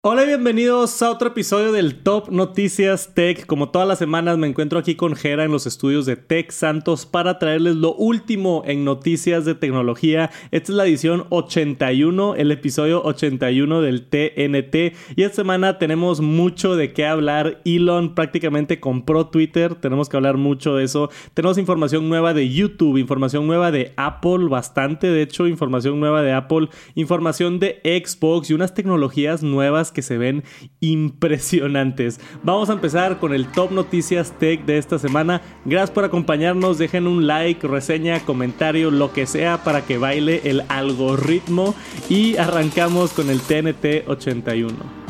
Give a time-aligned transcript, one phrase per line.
[0.00, 3.46] Hola y bienvenidos a otro episodio del Top Noticias Tech.
[3.46, 7.04] Como todas las semanas me encuentro aquí con Jera en los estudios de Tech Santos
[7.04, 10.30] para traerles lo último en noticias de tecnología.
[10.52, 14.94] Esta es la edición 81, el episodio 81 del TNT.
[15.16, 17.60] Y esta semana tenemos mucho de qué hablar.
[17.64, 21.10] Elon prácticamente compró Twitter, tenemos que hablar mucho de eso.
[21.34, 26.34] Tenemos información nueva de YouTube, información nueva de Apple, bastante de hecho, información nueva de
[26.34, 30.44] Apple, información de Xbox y unas tecnologías nuevas que se ven
[30.80, 32.20] impresionantes.
[32.42, 35.42] Vamos a empezar con el top noticias tech de esta semana.
[35.64, 36.78] Gracias por acompañarnos.
[36.78, 41.74] Dejen un like, reseña, comentario, lo que sea para que baile el algoritmo.
[42.08, 45.07] Y arrancamos con el TNT 81.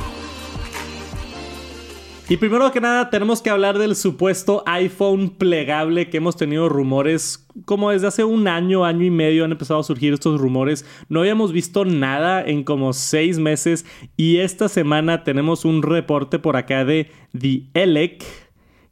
[2.31, 7.49] Y primero que nada tenemos que hablar del supuesto iPhone plegable que hemos tenido rumores
[7.65, 10.85] como desde hace un año, año y medio han empezado a surgir estos rumores.
[11.09, 13.87] No habíamos visto nada en como seis meses
[14.19, 18.23] y esta semana tenemos un reporte por acá de The Elec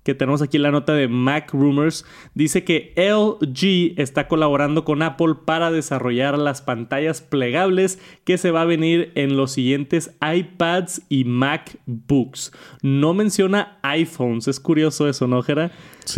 [0.06, 5.34] que tenemos aquí la nota de Mac Rumors, dice que LG está colaborando con Apple
[5.44, 11.24] para desarrollar las pantallas plegables que se va a venir en los siguientes iPads y
[11.24, 12.52] MacBooks.
[12.82, 15.72] No menciona iPhones, es curioso eso, ¿no, Jera?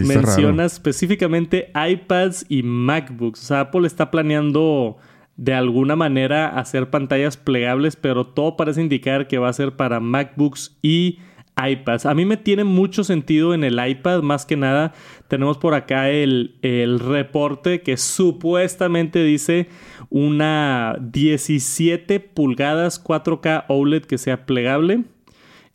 [0.05, 3.41] menciona específicamente iPads y MacBooks.
[3.43, 4.99] O sea, Apple está planeando
[5.39, 9.99] de alguna manera hacer pantallas plegables, pero todo parece indicar que va a ser para
[9.99, 11.21] MacBooks y
[11.59, 12.07] iPads.
[12.07, 14.93] A mí me tiene mucho sentido en el iPad, más que nada.
[15.29, 19.69] Tenemos por acá el, el reporte que supuestamente dice
[20.11, 25.05] una 17 pulgadas 4K OLED que sea plegable.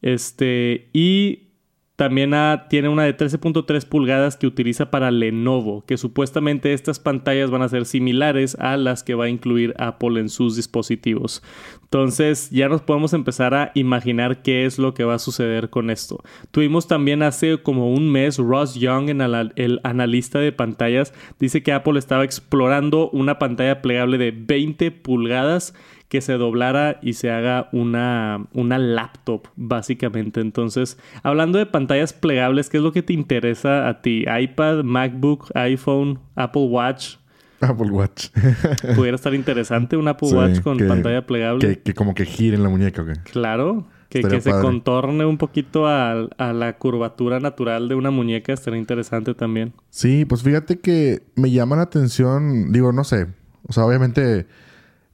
[0.02, 1.53] Este, y
[1.96, 2.34] también
[2.70, 7.70] tiene una de 13.3 pulgadas que utiliza para Lenovo, que supuestamente estas pantallas van a
[7.70, 11.44] ser similares a las que va a incluir Apple en sus dispositivos.
[11.84, 15.92] Entonces ya nos podemos empezar a imaginar qué es lo que va a suceder con
[15.92, 16.24] esto.
[16.50, 19.10] Tuvimos también hace como un mes Ross Young,
[19.56, 25.76] el analista de pantallas, dice que Apple estaba explorando una pantalla plegable de 20 pulgadas
[26.14, 30.42] que se doblara y se haga una, una laptop, básicamente.
[30.42, 34.24] Entonces, hablando de pantallas plegables, ¿qué es lo que te interesa a ti?
[34.28, 37.16] ¿iPad, MacBook, iPhone, Apple Watch?
[37.62, 38.28] Apple Watch.
[38.96, 41.80] Pudiera estar interesante un Apple Watch con pantalla plegable.
[41.80, 43.10] Que, como que gire en la muñeca, ¿ok?
[43.32, 43.88] Claro.
[44.10, 48.80] Que, que se contorne un poquito a, a, la curvatura natural de una muñeca estaría
[48.80, 49.74] interesante también.
[49.90, 53.30] Sí, pues fíjate que me llama la atención, digo, no sé.
[53.68, 54.46] O sea, obviamente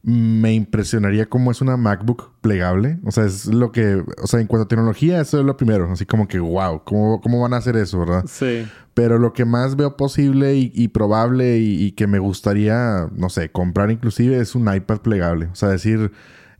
[0.02, 3.00] me impresionaría cómo es una MacBook plegable.
[3.06, 5.92] O sea, es lo que, o sea, en cuanto a tecnología, eso es lo primero.
[5.92, 8.24] Así como que, wow, ¿cómo, cómo van a hacer eso, verdad?
[8.28, 8.66] Sí.
[8.94, 13.50] Pero lo que más veo posible y, probable y, y, que me gustaría, no sé,
[13.50, 15.48] comprar inclusive es un iPad plegable.
[15.52, 16.12] O sea, decir,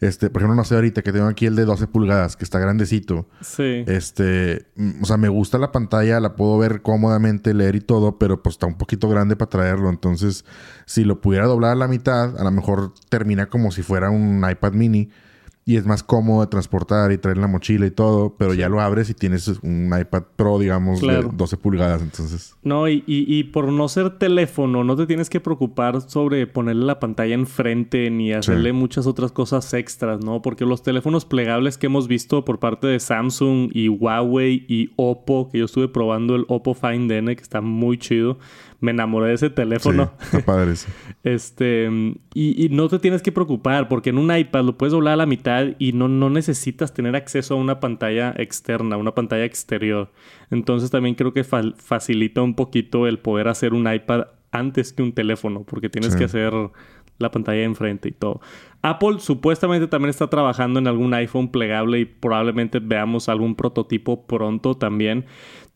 [0.02, 2.60] este, por ejemplo, no sé ahorita que tengo aquí el de 12 pulgadas, que está
[2.60, 3.28] grandecito.
[3.42, 3.84] Sí.
[3.88, 8.18] Este, mm, o sea, me gusta la pantalla, la puedo ver cómodamente, leer y todo,
[8.18, 9.90] pero pues está un poquito grande para traerlo.
[9.90, 10.46] Entonces,
[10.86, 14.46] si lo pudiera doblar a la mitad, a lo mejor termina como si fuera un
[14.50, 15.10] iPad mini
[15.66, 18.82] y es más cómodo de transportar y traer la mochila y todo, pero ya lo
[18.82, 22.56] abres y tienes un iPad Pro, digamos, de 12 pulgadas, entonces.
[22.64, 27.00] No, y, y, por no ser teléfono, no te tienes que preocupar sobre ponerle la
[27.00, 30.42] pantalla enfrente ni hacerle muchas otras cosas extras, ¿no?
[30.42, 35.50] Porque los teléfonos plegables que hemos visto por parte de Samsung y Huawei y Oppo,
[35.52, 38.40] que yo estuve probando el Oppo Find N, que está muy chido
[38.80, 40.12] me enamoré de ese teléfono.
[40.20, 40.74] Sí, está padre
[41.24, 41.90] este,
[42.34, 45.18] y, y, no te tienes que preocupar porque en un iPad lo puedes doblar a
[45.18, 50.12] la mitad y no, no necesitas tener acceso a una pantalla externa, una pantalla exterior.
[50.50, 55.14] Entonces también creo que facilita un poquito el poder hacer un iPad antes que un
[55.14, 56.54] teléfono porque tienes que hacer
[57.20, 58.42] la pantalla enfrente y todo.
[58.82, 64.76] Apple supuestamente también está trabajando en algún iPhone plegable y probablemente veamos algún prototipo pronto
[64.76, 65.26] también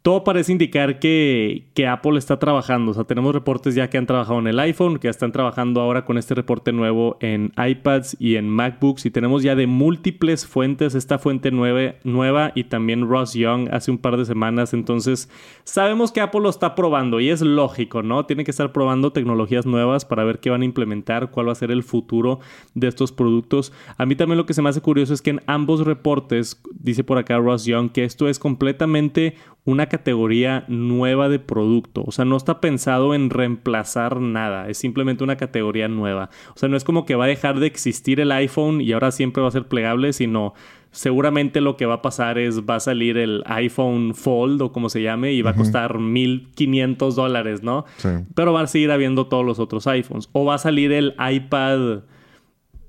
[0.04, 2.92] todo parece indicar que, Apple está trabajando.
[2.92, 6.04] O sea, tenemos reportes ya que han trabajado en el iPhone, que están trabajando ahora
[6.04, 9.06] con este reporte nuevo en iPads y en MacBooks.
[9.06, 13.92] Y tenemos ya de múltiples fuentes esta fuente nueva, nueva y también Ross Young hace
[13.92, 14.74] un par de semanas.
[14.74, 15.30] Entonces,
[15.64, 18.26] sabemos que Apple lo está probando y es lógico, ¿no?
[18.26, 21.56] Tiene que estar probando tecnologías nuevas para ver qué van a implementar, cuál va a
[21.56, 22.42] ser el futuro
[22.74, 23.72] de estos productos.
[23.98, 27.06] A mí también lo que se me hace curioso es que en ambos reportes, dice
[27.06, 29.36] por acá Ross Young, que esto es completamente
[29.66, 32.04] una categoría nueva de producto.
[32.04, 34.68] O sea, no está pensado en reemplazar nada.
[34.68, 36.32] Es simplemente una categoría nueva.
[36.56, 39.12] O sea, no es como que va a dejar de existir el iPhone y ahora
[39.12, 40.56] siempre va a ser plegable, sino
[40.90, 44.90] seguramente lo que va a pasar es va a salir el iPhone Fold o como
[44.90, 47.86] se llame y va a costar 1500 dólares, ¿no?
[47.98, 48.10] Sí.
[48.34, 50.28] Pero va a seguir habiendo todos los otros iPhones.
[50.32, 52.02] O va a salir el iPad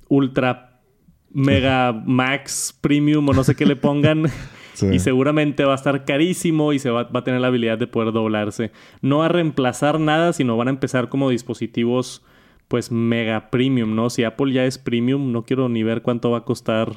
[0.09, 0.81] Ultra
[1.35, 4.25] Mega Max Premium o no sé qué le pongan.
[4.83, 7.87] Y seguramente va a estar carísimo y se va, va, a tener la habilidad de
[7.87, 8.73] poder doblarse.
[9.01, 12.25] No a reemplazar nada, sino van a empezar como dispositivos
[12.69, 14.11] pues mega premium, ¿no?
[14.11, 16.93] Si Apple ya es premium, no quiero ni ver cuánto va a costar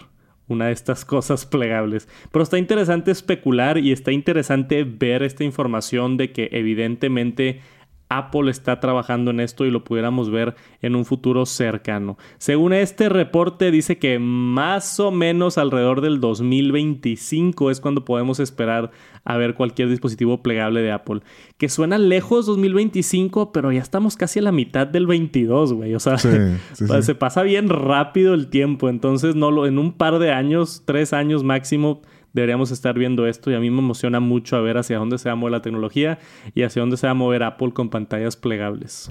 [0.48, 2.08] una de estas cosas plegables.
[2.32, 7.62] Pero está interesante especular y está interesante ver esta información de que evidentemente
[8.10, 12.18] Apple está trabajando en esto y lo pudiéramos ver en un futuro cercano.
[12.38, 18.92] Según este reporte dice que más o menos alrededor del 2025 es cuando podemos esperar
[19.26, 21.20] a ver cualquier dispositivo plegable de Apple.
[21.58, 25.96] Que suena lejos 2025, pero ya estamos casi a la mitad del 22, güey.
[25.96, 26.18] O sea,
[26.74, 28.88] se pasa bien rápido el tiempo.
[28.88, 32.02] Entonces, no lo, en un par de años, tres años máximo,
[32.42, 35.28] deberíamos estar viendo esto y a mí me emociona mucho a ver hacia dónde se
[35.28, 36.20] va a mover la tecnología
[36.54, 39.10] y hacia dónde se va a mover Apple con pantallas plegables.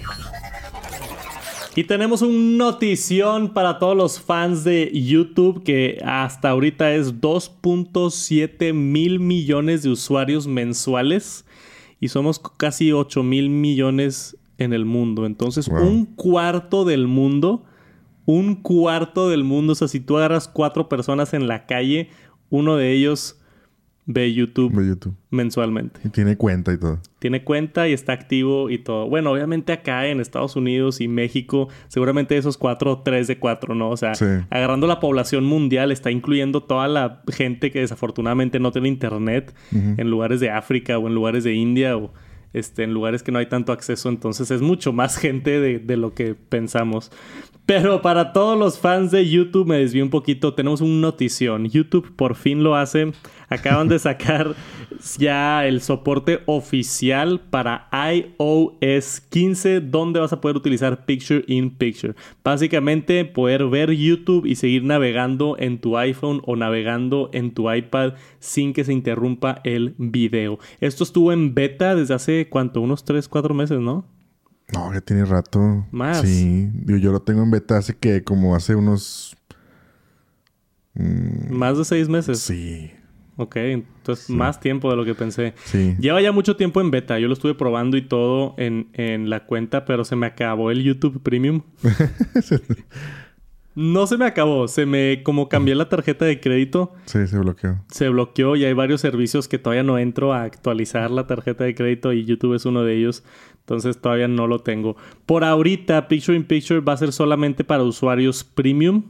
[1.75, 8.73] Y tenemos un notición para todos los fans de YouTube que hasta ahorita es 2.7
[8.73, 11.45] mil millones de usuarios mensuales
[11.99, 15.25] y somos casi 8 mil millones en el mundo.
[15.25, 17.65] Entonces, un cuarto del mundo,
[18.25, 22.09] un cuarto del mundo, o sea, si tú agarras cuatro personas en la calle,
[22.49, 23.37] uno de ellos
[24.07, 24.73] ve YouTube,
[25.29, 25.99] mensualmente.
[26.03, 26.99] Y tiene cuenta y todo.
[27.19, 29.07] Tiene cuenta y está activo y todo.
[29.09, 33.89] Bueno, obviamente acá en Estados Unidos y México, seguramente esos cuatro, tres de cuatro, ¿no?
[33.89, 34.13] O sea,
[34.49, 40.09] agarrando la población mundial, está incluyendo toda la gente que desafortunadamente no tiene internet en
[40.09, 42.13] lugares de África o en lugares de India o
[42.53, 44.07] este, en lugares que no hay tanto acceso.
[44.07, 47.11] Entonces es mucho más gente de, de lo que pensamos.
[47.67, 51.65] Pero para todos los fans de YouTube, me desvío un poquito, tenemos un notición.
[51.65, 53.11] YouTube por fin lo hace.
[53.49, 54.55] Acaban de sacar
[55.17, 62.15] ya el soporte oficial para iOS 15, donde vas a poder utilizar Picture in Picture.
[62.41, 68.13] Básicamente, poder ver YouTube y seguir navegando en tu iPhone o navegando en tu iPad
[68.39, 70.57] sin que se interrumpa el video.
[70.79, 72.79] Esto estuvo en beta desde hace, ¿cuánto?
[72.79, 74.16] Unos 3, 4 meses, ¿no?
[74.73, 75.85] No, ya tiene rato.
[75.91, 76.21] Más.
[76.21, 76.69] Sí.
[76.85, 79.35] yo lo tengo en beta hace que como hace unos.
[80.93, 82.39] Mm, más de seis meses.
[82.39, 82.91] Sí.
[83.39, 85.53] Ok, entonces más tiempo de lo que pensé.
[85.65, 85.95] Sí.
[85.99, 87.19] Lleva ya mucho tiempo en beta.
[87.19, 90.83] Yo lo estuve probando y todo en, en la cuenta, pero se me acabó el
[90.83, 91.61] YouTube Premium.
[93.75, 94.67] no se me acabó.
[94.67, 95.21] Se me...
[95.21, 96.95] Como cambié la tarjeta de crédito.
[97.05, 97.79] Sí, se bloqueó.
[97.89, 101.75] Se bloqueó y hay varios servicios que todavía no entro a actualizar la tarjeta de
[101.75, 103.23] crédito y YouTube es uno de ellos.
[103.67, 104.95] Entonces todavía no lo tengo.
[105.25, 109.03] Por ahorita, Picture in Picture va a ser solamente para usuarios premium.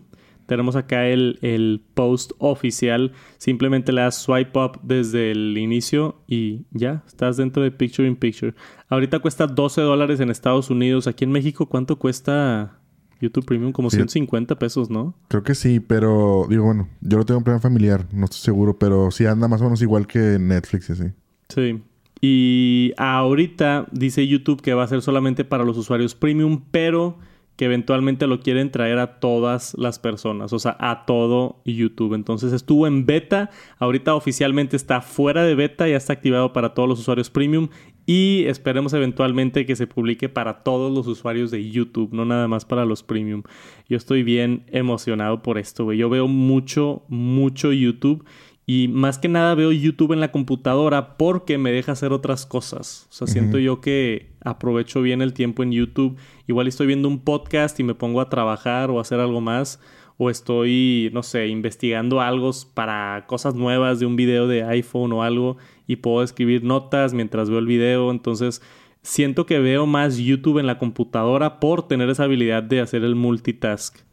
[0.48, 3.12] Tenemos acá el, el post oficial.
[3.38, 8.16] Simplemente le das swipe up desde el inicio y ya, estás dentro de Picture in
[8.16, 8.56] Picture.
[8.90, 11.06] Ahorita cuesta 12 dólares en Estados Unidos.
[11.06, 12.80] Aquí en México, ¿cuánto cuesta
[13.22, 13.74] YouTube Premium?
[13.74, 15.14] Como 150 pesos, ¿no?
[15.28, 18.80] Creo que sí, pero digo, bueno, yo lo tengo en plan familiar, no estoy seguro,
[18.80, 21.12] pero sí anda más o menos igual que Netflix y así.
[21.50, 21.84] Sí.
[22.22, 27.18] Y ahorita dice YouTube que va a ser solamente para los usuarios premium, pero
[27.58, 32.14] que eventualmente lo quieren traer a todas las personas, o sea, a todo YouTube.
[32.14, 33.50] Entonces estuvo en beta,
[33.80, 37.70] ahorita oficialmente está fuera de beta, ya está activado para todos los usuarios premium
[38.06, 42.64] y esperemos eventualmente que se publique para todos los usuarios de YouTube, no nada más
[42.64, 43.42] para los premium.
[43.90, 45.98] Yo estoy bien emocionado por esto, güey.
[45.98, 48.24] Yo veo mucho, mucho YouTube
[48.70, 53.08] y más que nada veo YouTube en la computadora porque me deja hacer otras cosas.
[53.10, 56.18] O sea, siento yo que aprovecho bien el tiempo en YouTube.
[56.48, 59.80] Igual estoy viendo un podcast y me pongo a trabajar o a hacer algo más.
[60.18, 65.24] O estoy, no sé, investigando algo para cosas nuevas de un video de iPhone o
[65.24, 65.56] algo.
[65.88, 68.12] Y puedo escribir notas mientras veo el video.
[68.12, 68.62] Entonces,
[69.02, 73.16] siento que veo más YouTube en la computadora por tener esa habilidad de hacer el
[73.16, 74.07] multitask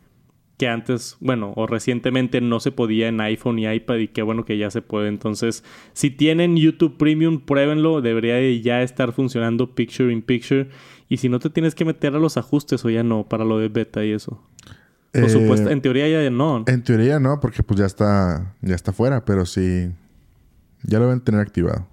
[0.57, 4.45] que antes, bueno, o recientemente no se podía en iPhone y iPad y qué bueno
[4.45, 5.09] que ya se puede.
[5.09, 10.69] Entonces, si tienen YouTube Premium, pruébenlo, debería ya estar funcionando Picture in Picture.
[11.09, 13.59] Y si no te tienes que meter a los ajustes o ya no, para lo
[13.59, 14.41] de beta y eso.
[15.13, 16.65] Por supuesto, en teoría ya no.
[16.67, 19.93] En teoría no, porque pues ya está, ya está fuera, pero sí,
[20.83, 21.87] ya lo deben tener activado.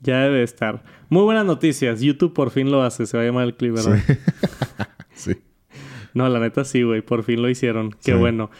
[0.00, 0.82] Ya debe estar.
[1.08, 2.00] Muy buenas noticias.
[2.00, 3.06] YouTube por fin lo hace.
[3.06, 3.98] Se va a llamar el clip, ¿verdad?
[5.14, 5.36] sí.
[6.18, 7.00] No, la neta sí, güey.
[7.00, 7.94] Por fin lo hicieron.
[8.02, 8.50] Qué bueno.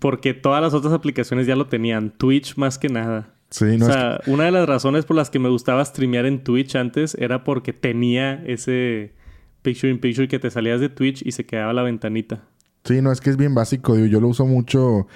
[0.00, 2.10] Porque todas las otras aplicaciones ya lo tenían.
[2.10, 3.32] Twitch más que nada.
[3.50, 6.42] Sí, no o sea, una de las razones por las que me gustaba streamear en
[6.42, 9.14] Twitch antes era porque tenía ese
[9.62, 12.42] picture in picture que te salías de Twitch y se quedaba la ventanita.
[12.82, 13.96] Sí, no, es que es bien básico.
[13.96, 15.06] yo lo uso mucho.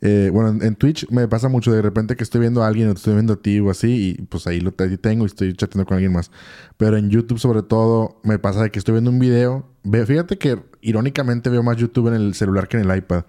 [0.00, 2.92] Eh, bueno, en Twitch me pasa mucho de repente que estoy viendo a alguien o
[2.92, 5.86] te estoy viendo a ti o así, y pues ahí lo tengo y estoy chateando
[5.86, 6.30] con alguien más.
[6.78, 9.68] Pero en YouTube, sobre todo, me pasa de que estoy viendo un video
[10.06, 13.24] fíjate que irónicamente veo más YouTube en el celular que en el iPad.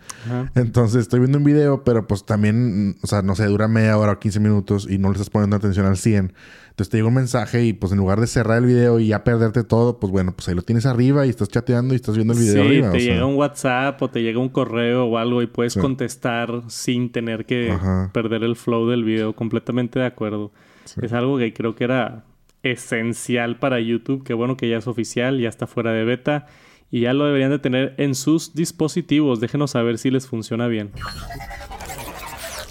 [0.55, 4.13] Entonces estoy viendo un video, pero pues también, o sea, no sé, dura media hora
[4.13, 6.33] o 15 minutos y no le estás poniendo atención al 100.
[6.69, 9.23] Entonces te llega un mensaje y pues en lugar de cerrar el video y ya
[9.23, 12.33] perderte todo, pues bueno, pues ahí lo tienes arriba y estás chateando y estás viendo
[12.33, 12.91] el video arriba.
[12.91, 17.11] Te llega un WhatsApp o te llega un correo o algo y puedes contestar sin
[17.11, 17.75] tener que
[18.13, 19.33] perder el flow del video.
[19.33, 20.51] Completamente de acuerdo.
[21.01, 22.25] Es algo que creo que era
[22.63, 24.23] esencial para YouTube.
[24.23, 26.47] Qué bueno que ya es oficial, ya está fuera de beta
[26.91, 29.39] y ya lo deberían de tener en sus dispositivos.
[29.39, 30.91] Déjenos saber si les funciona bien.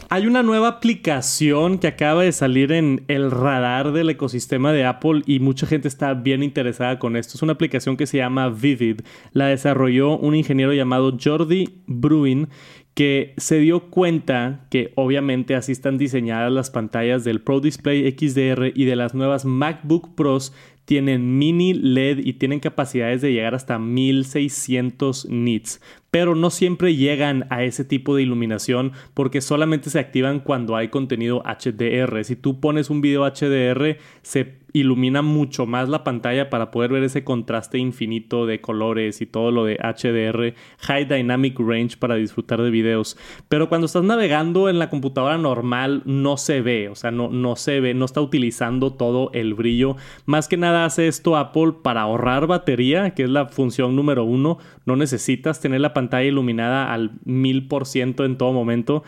[0.09, 5.23] Hay una nueva aplicación que acaba de salir en el radar del ecosistema de Apple
[5.27, 7.33] y mucha gente está bien interesada con esto.
[7.35, 9.01] Es una aplicación que se llama Vivid.
[9.33, 12.49] La desarrolló un ingeniero llamado Jordi Bruin
[12.97, 18.73] que se dio cuenta que obviamente así están diseñadas las pantallas del Pro Display XDR
[18.75, 20.55] y de las nuevas MacBook Pros
[20.87, 25.83] tienen mini LED y tienen capacidades de llegar hasta 1600 nits
[26.19, 30.89] pero no siempre llegan a ese tipo de iluminación porque solamente se activan cuando hay
[30.89, 32.25] contenido HDR.
[32.25, 37.03] Si tú pones un video HDR, se ilumina mucho más la pantalla para poder ver
[37.03, 42.61] ese contraste infinito de colores y todo lo de HDR, High Dynamic Range para disfrutar
[42.61, 43.17] de videos.
[43.49, 47.57] Pero cuando estás navegando en la computadora normal no se ve, o sea, no, no
[47.57, 49.97] se ve, no está utilizando todo el brillo.
[50.27, 54.59] Más que nada hace esto Apple para ahorrar batería, que es la función número uno.
[54.85, 59.05] No necesitas tener la pantalla iluminada al mil por ciento en todo momento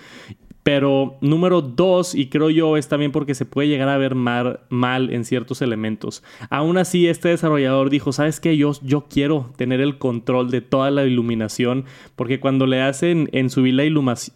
[0.68, 4.60] pero número dos, y creo yo, es también porque se puede llegar a ver mal,
[4.68, 6.22] mal en ciertos elementos.
[6.50, 8.54] Aún así, este desarrollador dijo, ¿sabes qué?
[8.58, 13.48] Yo, yo quiero tener el control de toda la iluminación, porque cuando le hacen en
[13.48, 13.84] subir la,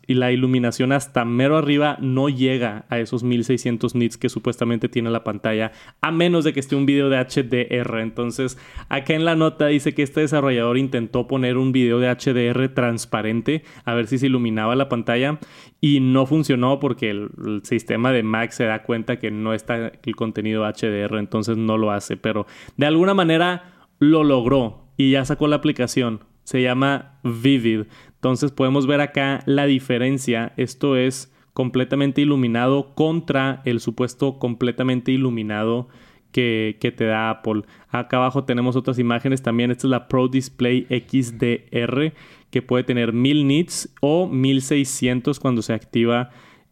[0.07, 5.25] la iluminación hasta mero arriba, no llega a esos 1600 nits que supuestamente tiene la
[5.25, 7.99] pantalla, a menos de que esté un video de HDR.
[8.01, 8.57] Entonces,
[8.89, 13.65] acá en la nota dice que este desarrollador intentó poner un video de HDR transparente,
[13.85, 15.39] a ver si se iluminaba la pantalla,
[15.83, 17.31] y no funcionó porque el,
[17.65, 21.91] sistema de Mac se da cuenta que no está el contenido HDR, entonces no lo
[21.91, 26.21] hace, pero de alguna manera lo logró y ya sacó la aplicación.
[26.45, 27.85] Se llama Vivid.
[28.15, 30.53] Entonces podemos ver acá la diferencia.
[30.57, 35.89] Esto es completamente iluminado contra el supuesto completamente iluminado
[36.33, 37.63] que, te da Apple.
[37.89, 39.71] Acá abajo tenemos otras imágenes también.
[39.71, 42.13] Esta es la Pro Display XDR
[42.51, 46.31] que puede tener 1000 nits o 1600 cuando se activa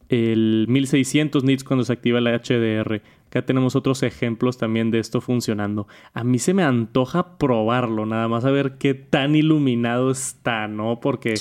[0.08, 3.00] el 1600 nits cuando se activa la HDR.
[3.28, 5.86] Acá tenemos otros ejemplos también de esto funcionando.
[6.12, 10.98] A mí se me antoja probarlo, nada más a ver qué tan iluminado está, ¿no?
[11.00, 11.34] Porque...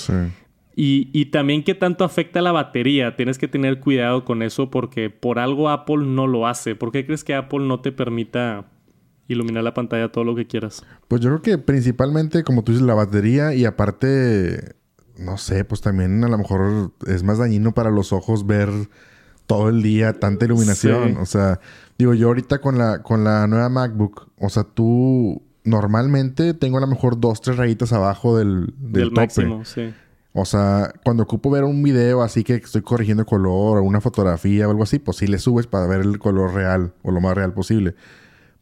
[0.76, 3.16] Y, y, también qué tanto afecta la batería.
[3.16, 6.74] Tienes que tener cuidado con eso porque por algo Apple no lo hace.
[6.74, 8.66] ¿Por qué crees que Apple no te permita
[9.32, 10.84] iluminar la pantalla todo lo que quieras.
[11.08, 14.74] Pues yo creo que principalmente, como tú dices, la batería y aparte,
[15.18, 18.68] no sé, pues también a lo mejor es más dañino para los ojos ver
[19.46, 21.16] todo el día tanta iluminación.
[21.18, 21.60] O sea,
[21.98, 26.80] digo, yo ahorita con la, con la nueva MacBook, o sea, tú normalmente tengo a
[26.80, 29.92] lo mejor dos, tres rayitas abajo del, del, máximo, sí.
[30.32, 34.68] O sea, cuando ocupo ver un video así que estoy corrigiendo color o una fotografía
[34.68, 37.34] o algo así, pues sí le subes para ver el color real o lo más
[37.34, 37.96] real posible.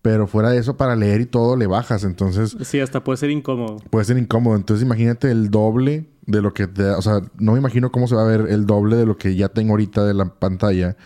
[0.01, 2.05] Pero fuera de eso, para leer y todo, le bajas.
[2.05, 2.57] Entonces.
[2.63, 3.77] Sí, hasta puede ser incómodo.
[3.91, 4.57] Puede ser incómodo.
[4.57, 6.85] Entonces, imagínate el doble de lo que te.
[6.91, 9.35] O sea, no me imagino cómo se va a ver el doble de lo que
[9.35, 10.97] ya tengo ahorita de la pantalla.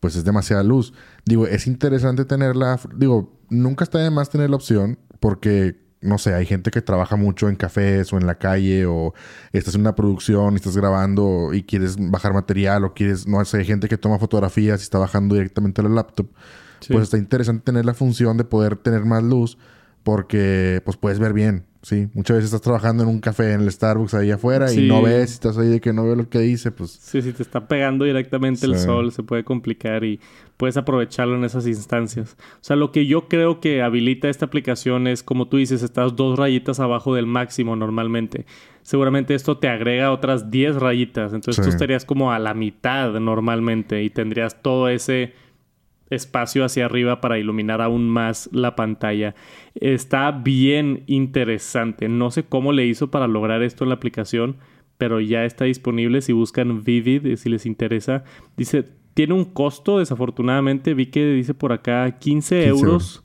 [0.00, 0.94] Pues es demasiada luz.
[1.24, 2.80] Digo, es interesante tenerla.
[2.96, 4.98] Digo, nunca está de más tener la opción.
[5.20, 8.86] Porque, no sé, hay gente que trabaja mucho en cafés o en la calle.
[8.86, 9.14] O
[9.52, 12.84] estás en una producción y estás grabando y quieres bajar material.
[12.84, 13.26] O quieres.
[13.26, 16.28] No sé, hay gente que toma fotografías y está bajando directamente a la laptop
[16.86, 19.58] pues está interesante tener la función de poder tener más luz
[20.02, 22.08] porque pues puedes ver bien, ¿sí?
[22.14, 25.32] Muchas veces estás trabajando en un café en el Starbucks ahí afuera y no ves,
[25.32, 26.90] estás ahí de que no veo lo que dice, pues...
[26.90, 30.20] Sí, si te está pegando directamente el sol, se puede complicar y
[30.56, 32.36] puedes aprovecharlo en esas instancias.
[32.54, 36.16] O sea, lo que yo creo que habilita esta aplicación es, como tú dices, estás
[36.16, 38.44] dos rayitas abajo del máximo normalmente.
[38.82, 44.02] Seguramente esto te agrega otras 10 rayitas, entonces tú estarías como a la mitad normalmente
[44.02, 45.34] y tendrías todo ese
[46.10, 49.34] espacio hacia arriba para iluminar aún más la pantalla.
[49.74, 52.08] Está bien interesante.
[52.08, 54.56] No sé cómo le hizo para lograr esto en la aplicación,
[54.96, 58.24] pero ya está disponible si buscan Vivid, eh, si les interesa.
[58.56, 58.84] Dice,
[59.14, 60.94] tiene un costo, desafortunadamente.
[60.94, 63.24] Vi que dice por acá 15, euros.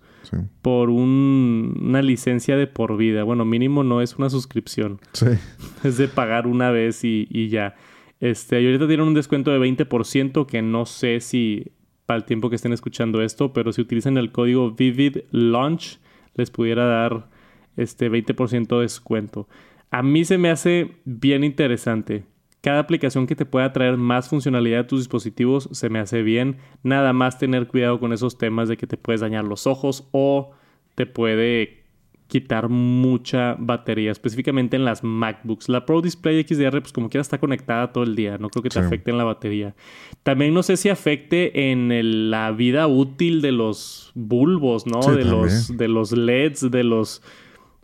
[0.64, 3.24] Por una licencia de por vida.
[3.24, 5.00] Bueno, mínimo no es una suscripción.
[5.12, 5.28] Sí.
[5.84, 7.76] Es de pagar una vez y, y ya.
[8.20, 11.74] Este, y ahorita tienen un descuento de 20% que no sé si
[12.06, 16.00] para el tiempo que estén escuchando esto, pero si utilizan el código Vivid Launch,
[16.36, 17.30] les pudiera dar
[17.78, 19.48] este 20% de descuento.
[19.92, 22.26] A mí se me hace bien interesante.
[22.62, 26.58] Cada aplicación que te pueda traer más funcionalidad a tus dispositivos se me hace bien.
[26.82, 30.52] Nada más tener cuidado con esos temas de que te puedes dañar los ojos o
[30.96, 31.83] te puede
[32.28, 35.70] quitar mucha batería, específicamente en las MacBooks.
[35.70, 38.70] La Pro Display XDR, pues como quiera está conectada todo el día, no creo que
[38.70, 39.76] te afecte en la batería.
[40.24, 45.02] También no sé si afecte en la vida útil de los bulbos, ¿no?
[45.02, 47.22] de, los, de los LEDs, de los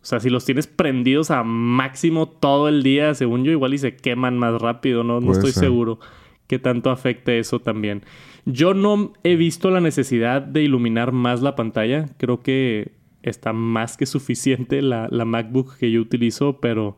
[0.02, 3.78] o sea, si los tienes prendidos a máximo todo el día, según yo, igual y
[3.78, 5.20] se queman más rápido, ¿no?
[5.20, 6.00] No estoy seguro
[6.46, 8.02] que tanto afecte eso también.
[8.46, 12.06] Yo no he visto la necesidad de iluminar más la pantalla.
[12.16, 16.96] Creo que está más que suficiente la, la MacBook que yo utilizo, pero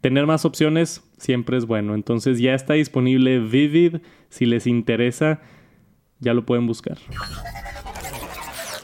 [0.00, 1.94] tener más opciones siempre es bueno.
[1.94, 3.96] Entonces ya está disponible Vivid.
[4.28, 5.40] Si les interesa,
[6.18, 6.98] ya lo pueden buscar.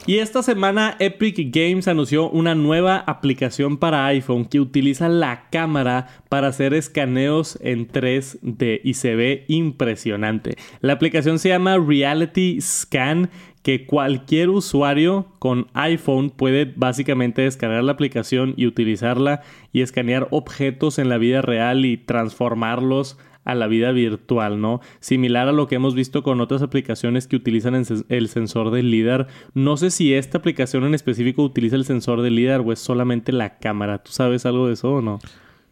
[0.09, 6.07] Y esta semana Epic Games anunció una nueva aplicación para iPhone que utiliza la cámara
[6.29, 10.55] para hacer escaneos en 3D y se ve impresionante.
[10.81, 13.29] La aplicación se llama Reality Scan
[13.61, 19.41] que cualquier usuario con iPhone puede básicamente descargar la aplicación y utilizarla
[19.73, 24.79] y escanear objetos en la vida real y transformarlos a la vida virtual, ¿no?
[24.99, 29.27] Similar a lo que hemos visto con otras aplicaciones que utilizan el sensor del LIDAR.
[29.53, 33.31] No sé si esta aplicación en específico utiliza el sensor del LIDAR o es solamente
[33.31, 34.03] la cámara.
[34.03, 35.19] ¿Tú sabes algo de eso o no?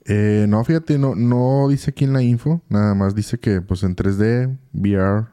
[0.06, 2.62] Eh, no, fíjate, no, no dice aquí en la info.
[2.70, 5.28] Nada más dice que pues en 3D, VR,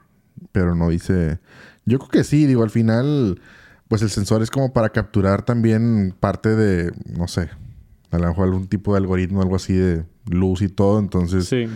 [0.52, 1.38] pero no dice...
[1.86, 3.40] Yo creo que sí, digo, al final
[3.88, 7.50] pues el sensor es como para capturar también parte de, no sé,
[8.10, 10.98] a lo mejor algún tipo de algoritmo, algo así de luz y todo.
[10.98, 11.68] Entonces, sí.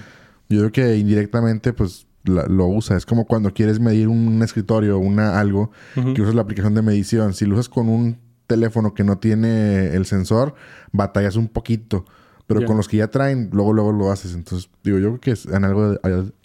[0.49, 2.97] Yo creo que indirectamente, pues lo usa.
[2.97, 7.35] Es como cuando quieres medir un escritorio, una algo, que usas la aplicación de medición.
[7.35, 10.55] Si lo usas con un teléfono que no tiene el sensor,
[10.93, 12.07] batallas un poquito.
[12.49, 14.35] Pero con los que ya traen, luego, luego lo haces.
[14.35, 15.97] Entonces, digo, yo creo que en algo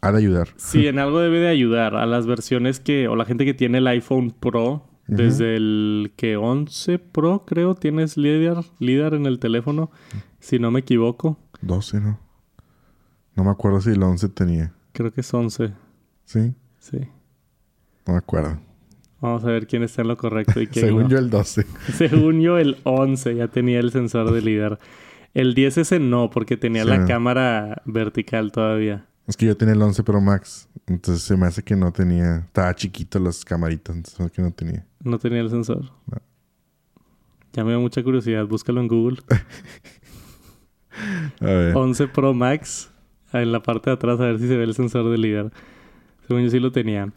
[0.01, 0.49] ha de ayudar.
[0.57, 1.95] Sí, en algo debe de ayudar.
[1.95, 6.35] A las versiones que, o la gente que tiene el iPhone Pro, desde el que
[6.35, 9.91] 11 Pro, creo, tienes LIDAR, LIDAR en el teléfono,
[10.41, 11.39] si no me equivoco.
[11.61, 12.19] 12, ¿no?
[13.35, 14.73] No me acuerdo si el 11 tenía.
[14.91, 15.71] Creo que es 11.
[16.25, 16.53] ¿Sí?
[16.79, 16.97] Sí.
[18.05, 18.59] No me acuerdo.
[19.21, 21.65] Vamos a ver quién está en lo correcto y quién Según yo el 12.
[21.93, 24.79] Según yo el 11 ya tenía el sensor de líder.
[25.33, 29.07] El 10 ese no, porque tenía la cámara vertical todavía.
[29.25, 30.69] Es que yo tenía el 11 Pro Max.
[30.85, 32.43] Entonces se me hace que no tenía...
[32.45, 33.95] Estaba chiquito las camaritas.
[33.95, 34.85] Entonces que no tenía.
[35.03, 35.85] No tenía el sensor.
[36.07, 36.17] No.
[37.53, 38.45] Ya me da mucha curiosidad.
[38.45, 39.17] Búscalo en Google.
[41.39, 41.75] a ver.
[41.75, 42.91] 11 Pro Max
[43.31, 45.51] en la parte de atrás a ver si se ve el sensor de líder.
[46.27, 47.11] Según yo sí lo tenía.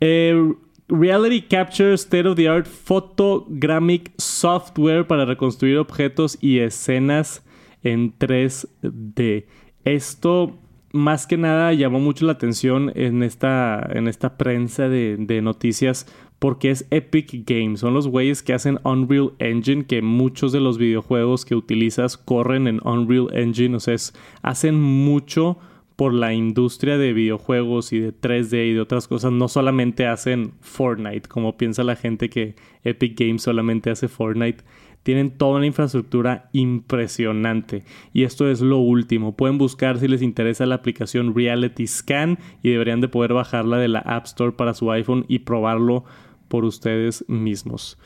[0.00, 0.54] Eh,
[0.88, 7.42] Reality Capture State of the Art Photogrammic Software para reconstruir objetos y escenas
[7.82, 9.46] en 3D.
[9.84, 10.58] Esto
[10.92, 16.06] más que nada llamó mucho la atención en esta, en esta prensa de, noticias
[16.38, 17.80] porque es Epic Games.
[17.80, 22.66] Son los güeyes que hacen Unreal Engine, que muchos de los videojuegos que utilizas corren
[22.66, 23.76] en Unreal Engine.
[23.76, 23.94] O sea,
[24.42, 25.58] hacen mucho
[25.94, 29.30] por la industria de videojuegos y de 3D y de otras cosas.
[29.30, 34.64] No solamente hacen Fortnite, como piensa la gente que Epic Games solamente hace Fortnite.
[35.02, 37.84] Tienen toda una infraestructura impresionante.
[38.12, 39.36] Y esto es lo último.
[39.36, 43.88] Pueden buscar si les interesa la aplicación Reality Scan y deberían de poder bajarla de
[43.88, 46.04] la App Store para su iPhone y probarlo
[46.48, 47.98] por ustedes mismos.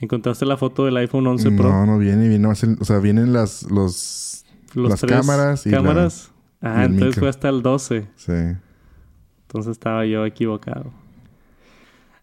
[0.00, 1.68] ¿Encontraste la foto del iPhone 11 Pro?
[1.68, 6.32] No, no viene, viene o sea, vienen las, los, las cámaras y cámaras.
[6.62, 8.08] ah, entonces fue hasta el 12.
[8.16, 8.32] Sí.
[9.42, 10.92] Entonces estaba yo equivocado.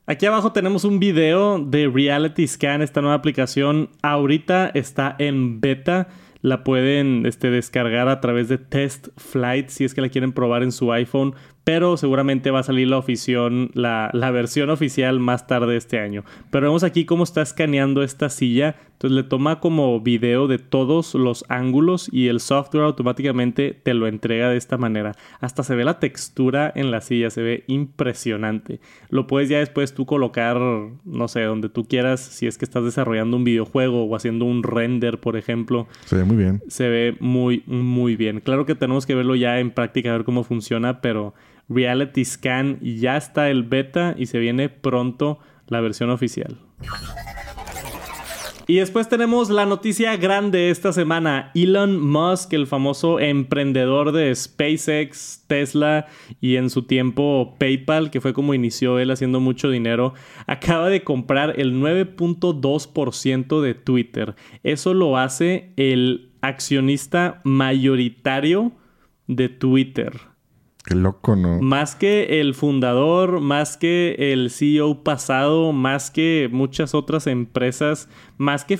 [0.09, 3.89] Aquí abajo tenemos un video de Reality Scan, esta nueva aplicación.
[4.01, 6.07] Ahorita está en beta.
[6.41, 10.63] La pueden este, descargar a través de Test Flight si es que la quieren probar
[10.63, 11.35] en su iPhone
[11.67, 13.03] pero seguramente va a salir la,
[13.73, 16.23] la, la, versión oficial más tarde este año.
[16.49, 18.77] Pero vemos aquí cómo está escaneando esta silla.
[18.93, 24.07] Entonces le toma como video de todos los ángulos y el software automáticamente te lo
[24.07, 25.11] entrega de esta manera.
[25.41, 28.79] Hasta se ve la textura en la silla, se ve impresionante.
[29.09, 32.85] Lo puedes ya después tú colocar, no sé, donde tú quieras, si es que estás
[32.85, 35.89] desarrollando un videojuego o haciendo un render, por ejemplo.
[36.05, 36.63] Se ve muy bien.
[36.69, 38.39] Se ve muy, muy bien.
[38.39, 41.33] Claro que tenemos que verlo ya en práctica, a ver cómo funciona, pero
[41.69, 46.57] Reality Scan ya está el beta y se viene pronto la versión oficial.
[48.69, 51.51] Y después tenemos la noticia grande esta semana.
[51.55, 56.07] Elon Musk, el famoso emprendedor de SpaceX, Tesla
[56.41, 60.15] y en su tiempo PayPal, que fue como inició él haciendo mucho dinero,
[60.47, 64.35] acaba de comprar el 9.2% de Twitter.
[64.63, 68.73] Eso lo hace el accionista mayoritario
[69.27, 70.11] de Twitter.
[70.87, 71.59] Qué loco, ¿no?
[71.59, 78.63] Más que el fundador, más que el CEO pasado, más que muchas otras empresas, más
[78.63, 78.79] que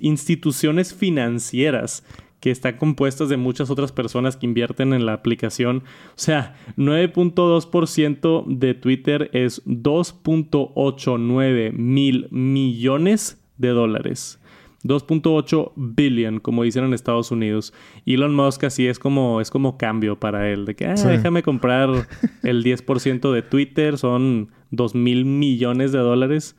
[0.00, 2.06] instituciones financieras
[2.40, 5.82] que están compuestas de muchas otras personas que invierten en la aplicación.
[6.08, 14.40] O sea, 9.2% de Twitter es 2.89 mil millones de dólares.
[14.88, 17.72] 2.8 billion, como dicen en Estados Unidos.
[18.04, 20.64] Elon Musk así es como, es como cambio para él.
[20.64, 22.08] De que, ah, déjame comprar
[22.42, 23.98] el 10% de Twitter.
[23.98, 26.56] Son 2 mil millones de dólares.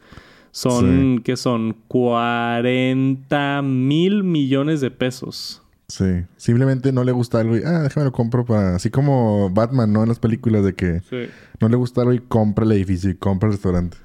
[0.51, 1.75] Son, que son?
[1.87, 5.61] 40 mil millones de pesos.
[5.87, 6.25] Sí.
[6.35, 8.75] Simplemente no le gusta algo y, ah, déjame lo compro para...
[8.75, 10.03] Así como Batman, ¿no?
[10.03, 11.01] En las películas de que
[11.59, 13.97] no le gusta algo y compra el edificio y compra el restaurante.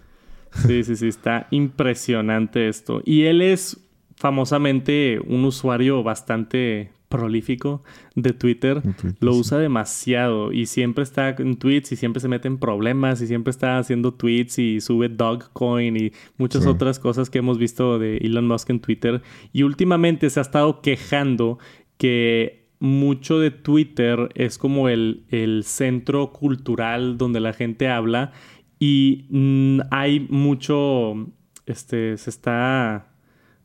[0.67, 1.09] Sí, sí, sí.
[1.09, 3.01] Está impresionante esto.
[3.05, 3.79] Y él es
[4.23, 7.83] famosamente un usuario bastante prolífico
[8.15, 8.81] de Twitter,
[9.19, 13.27] lo usa demasiado y siempre está en tweets y siempre se mete en problemas y
[13.27, 18.19] siempre está haciendo tweets y sube Dogcoin y muchas otras cosas que hemos visto de
[18.19, 19.23] Elon Musk en Twitter.
[19.53, 21.59] Y últimamente se ha estado quejando
[21.99, 28.31] que mucho de Twitter es como el, el centro cultural donde la gente habla
[28.79, 31.27] y mm, hay mucho,
[31.67, 33.12] este, se está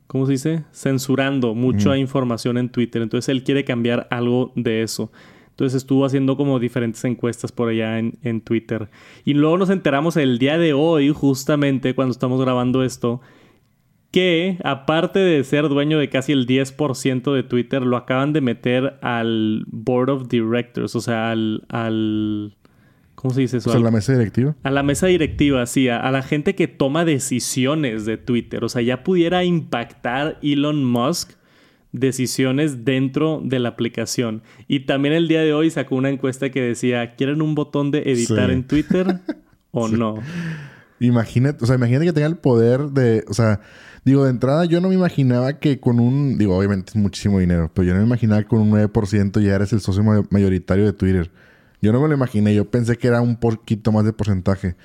[0.08, 0.64] ¿cómo se dice?
[0.72, 3.02] Censurando mucha información en Twitter.
[3.02, 5.12] Entonces él quiere cambiar algo de eso.
[5.50, 8.90] Entonces estuvo haciendo como diferentes encuestas por allá en, en, Twitter.
[9.24, 13.20] Y luego nos enteramos el día de hoy, justamente cuando estamos grabando esto,
[14.10, 18.98] que aparte de ser dueño de casi el 10% de Twitter, lo acaban de meter
[19.02, 22.56] al Board of Directors, o sea, al, al
[23.20, 23.72] ¿Cómo se dice eso?
[23.72, 24.54] ¿A la mesa directiva?
[24.62, 28.62] A la mesa directiva, sí, a, la gente que toma decisiones de Twitter.
[28.62, 31.32] O sea, ya pudiera impactar Elon Musk
[31.90, 34.42] decisiones dentro de la aplicación.
[34.68, 38.02] Y también el día de hoy sacó una encuesta que decía, ¿quieren un botón de
[38.06, 39.18] editar en Twitter
[39.72, 40.14] o no?
[41.00, 43.62] Imagínate, o sea, imagínate que tenga el poder de, o sea,
[44.04, 47.68] digo, de entrada yo no me imaginaba que con un, digo, obviamente es muchísimo dinero,
[47.74, 50.92] pero yo no me imaginaba que con un 9% ya eres el socio mayoritario de
[50.92, 51.32] Twitter.
[51.80, 54.76] Yo no me lo imaginé, yo pensé que era un poquito más de porcentaje.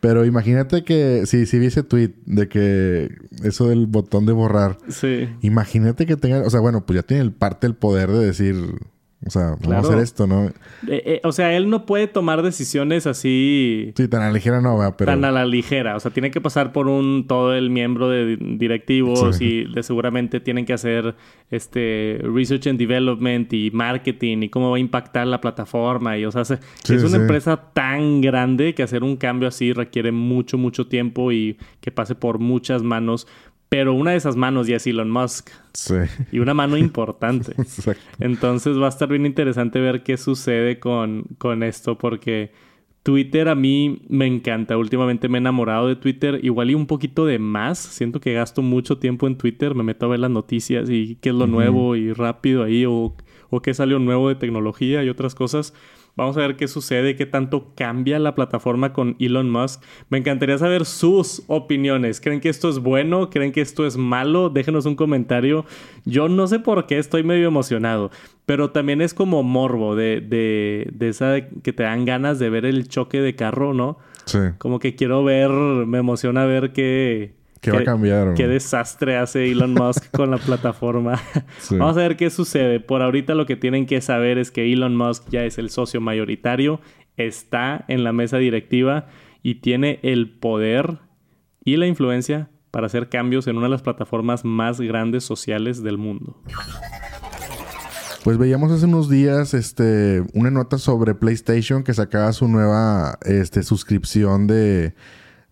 [0.00, 3.10] Pero imagínate que si, si vi ese tweet de que
[3.42, 4.78] eso del botón de borrar.
[4.88, 5.28] Sí.
[5.40, 8.56] Imagínate que tenga, o sea, bueno, pues ya tiene parte del poder de decir,
[9.26, 10.46] o sea, vamos a hacer esto, ¿no?
[10.46, 10.52] Eh,
[10.86, 13.92] eh, o sea, él no puede tomar decisiones así.
[13.96, 15.10] Sí, tan a la ligera no pero.
[15.10, 15.96] Tan a la ligera.
[15.96, 20.38] O sea, tiene que pasar por un todo el miembro de directivos y de, seguramente
[20.38, 21.16] tienen que hacer
[21.50, 26.16] este research and development y marketing y cómo va a impactar la plataforma.
[26.16, 30.56] Y o sea, es una empresa tan grande que hacer un cambio así requiere mucho,
[30.56, 33.26] mucho tiempo y que pase por muchas manos.
[33.68, 35.50] Pero una de esas manos ya es Elon Musk.
[35.72, 35.94] Sí.
[36.30, 37.54] Y una mano importante.
[38.20, 42.52] Entonces va a estar bien interesante ver qué sucede con, con esto porque
[43.06, 44.76] Twitter a mí me encanta.
[44.76, 46.40] Últimamente me he enamorado de Twitter.
[46.42, 47.78] Igual y un poquito de más.
[47.78, 49.74] Siento que gasto mucho tiempo en Twitter.
[49.74, 53.14] Me meto a ver las noticias y qué es lo nuevo y rápido ahí o,
[53.50, 55.72] o qué salió nuevo de tecnología y otras cosas.
[56.16, 59.82] Vamos a ver qué sucede, qué tanto cambia la plataforma con Elon Musk.
[60.08, 62.22] Me encantaría saber sus opiniones.
[62.22, 63.28] ¿Creen que esto es bueno?
[63.28, 64.48] ¿Creen que esto es malo?
[64.48, 65.66] Déjenos un comentario.
[66.06, 68.10] Yo no sé por qué estoy medio emocionado,
[68.46, 72.64] pero también es como morbo de, de, de esa que te dan ganas de ver
[72.64, 73.98] el choque de carro, ¿no?
[74.24, 74.38] Sí.
[74.56, 78.34] Como que quiero ver, me emociona ver qué, ¿Qué, va a cambiar?
[78.34, 81.20] Qué desastre hace Elon Musk con la plataforma.
[81.70, 82.80] Vamos a ver qué sucede.
[82.80, 86.00] Por ahorita lo que tienen que saber es que Elon Musk ya es el socio
[86.00, 86.80] mayoritario,
[87.16, 89.06] está en la mesa directiva
[89.42, 90.98] y tiene el poder
[91.64, 95.98] y la influencia para hacer cambios en una de las plataformas más grandes sociales del
[95.98, 96.42] mundo.
[98.26, 103.62] Pues veíamos hace unos días este, una nota sobre PlayStation que sacaba su nueva este,
[103.62, 104.94] suscripción de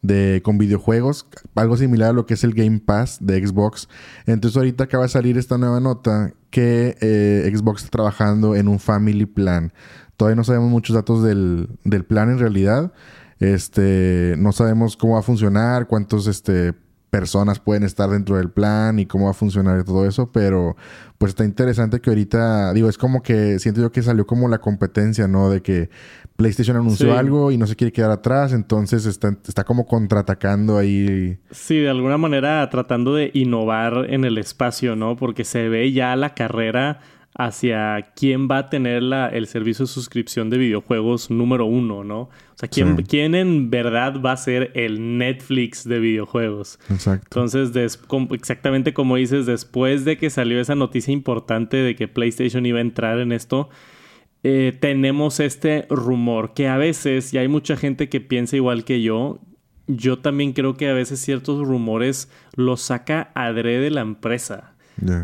[0.05, 3.89] de, con videojuegos, algo similar a lo que es el Game Pass de Xbox.
[4.27, 8.79] Entonces ahorita acaba de salir esta nueva nota que eh, Xbox está trabajando en un
[8.79, 9.73] Family Plan.
[10.19, 12.93] Todavía no sabemos muchos datos del, del plan en realidad.
[13.41, 16.75] Este, no sabemos cómo va a funcionar, cuántos este,
[17.15, 20.77] personas pueden estar dentro del plan y cómo va a funcionar y todo eso, pero
[21.17, 24.59] pues está interesante que ahorita, digo, es como que siento yo que salió como la
[24.59, 25.49] competencia, ¿no?
[25.49, 25.91] De que
[26.35, 31.39] PlayStation anunció algo y no se quiere quedar atrás, entonces está, está como contraatacando ahí.
[31.53, 35.15] Sí, de alguna manera tratando de innovar en el espacio, ¿no?
[35.15, 36.99] Porque se ve ya la carrera
[37.37, 42.21] hacia quién va a tener la, el servicio de suscripción de videojuegos número uno, ¿no?
[42.21, 46.79] O sea, quién, quién en verdad va a ser el Netflix de videojuegos.
[46.89, 47.27] Exacto.
[47.27, 47.99] Entonces,
[48.31, 52.83] exactamente como dices, después de que salió esa noticia importante de que PlayStation iba a
[52.83, 53.69] entrar en esto,
[54.45, 59.03] eh, tenemos este rumor que a veces, y hay mucha gente que piensa igual que
[59.03, 59.41] yo,
[59.87, 64.74] yo también creo que a veces ciertos rumores los saca adrede la empresa.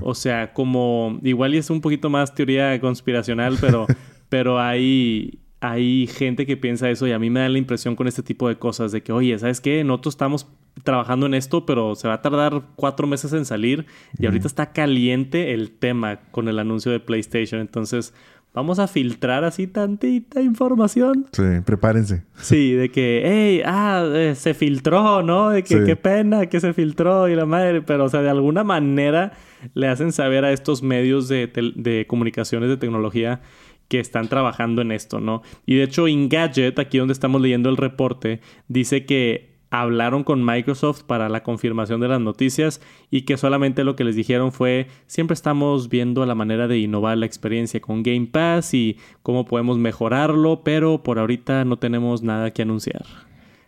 [0.02, 3.86] O sea, como igual y es un poquito más teoría conspiracional, pero,
[4.28, 8.08] pero hay, hay gente que piensa eso y a mí me da la impresión con
[8.08, 9.84] este tipo de cosas de que, oye, ¿sabes qué?
[9.84, 10.46] Nosotros estamos
[10.82, 13.86] trabajando en esto, pero se va a tardar cuatro meses en salir
[14.18, 17.60] y ahorita está caliente el tema con el anuncio de PlayStation.
[17.60, 18.14] Entonces,
[18.52, 21.26] vamos a filtrar así tantita información.
[21.32, 22.24] Sí, prepárense.
[22.36, 25.50] Sí, de que, hey, ah, eh, se filtró, ¿no?
[25.50, 28.64] De que qué pena que se filtró y la madre, pero o sea, de alguna
[28.64, 29.32] manera
[29.74, 33.40] le hacen saber a estos medios de, de comunicaciones de tecnología
[33.88, 35.42] que están trabajando en esto, ¿no?
[35.66, 41.04] Y de hecho, Engadget, aquí donde estamos leyendo el reporte, dice que hablaron con Microsoft
[41.04, 42.80] para la confirmación de las noticias
[43.10, 47.16] y que solamente lo que les dijeron fue siempre estamos viendo la manera de innovar
[47.18, 52.50] la experiencia con Game Pass y cómo podemos mejorarlo, pero por ahorita no tenemos nada
[52.50, 53.04] que anunciar.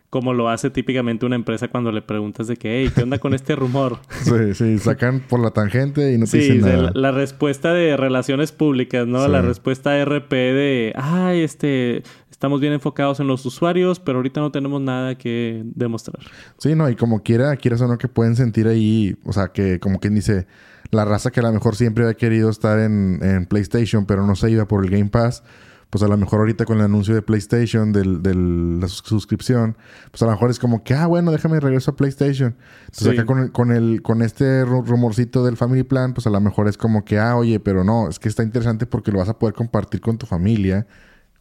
[0.09, 3.33] Como lo hace típicamente una empresa cuando le preguntas de que, hey, ¿qué onda con
[3.33, 3.97] este rumor?
[4.23, 6.77] Sí, sí, sacan por la tangente y no te dicen nada.
[6.77, 9.27] La, la respuesta de relaciones públicas, ¿no?
[9.27, 12.03] La respuesta RP de, ay, este,
[12.43, 16.19] estamos bien enfocados en los usuarios, pero ahorita no tenemos nada que demostrar.
[16.57, 19.79] Sí, no, y como quiera, quieras o no que pueden sentir ahí, o sea, que
[19.79, 20.45] como quien dice,
[20.91, 24.51] la raza que a lo mejor siempre ha querido estar en, PlayStation, pero no se
[24.51, 25.41] iba por el Game Pass,
[25.89, 29.77] pues a lo mejor ahorita con el anuncio de PlayStation, de la suscripción,
[30.11, 32.57] pues a lo mejor es como que, ah, bueno, déjame regreso a PlayStation.
[32.87, 36.67] Entonces acá con, con, el, con este rumorcito del Family Plan, pues a lo mejor
[36.67, 39.39] es como que, ah, oye, pero no, es que está interesante porque lo vas a
[39.39, 40.85] poder compartir con tu familia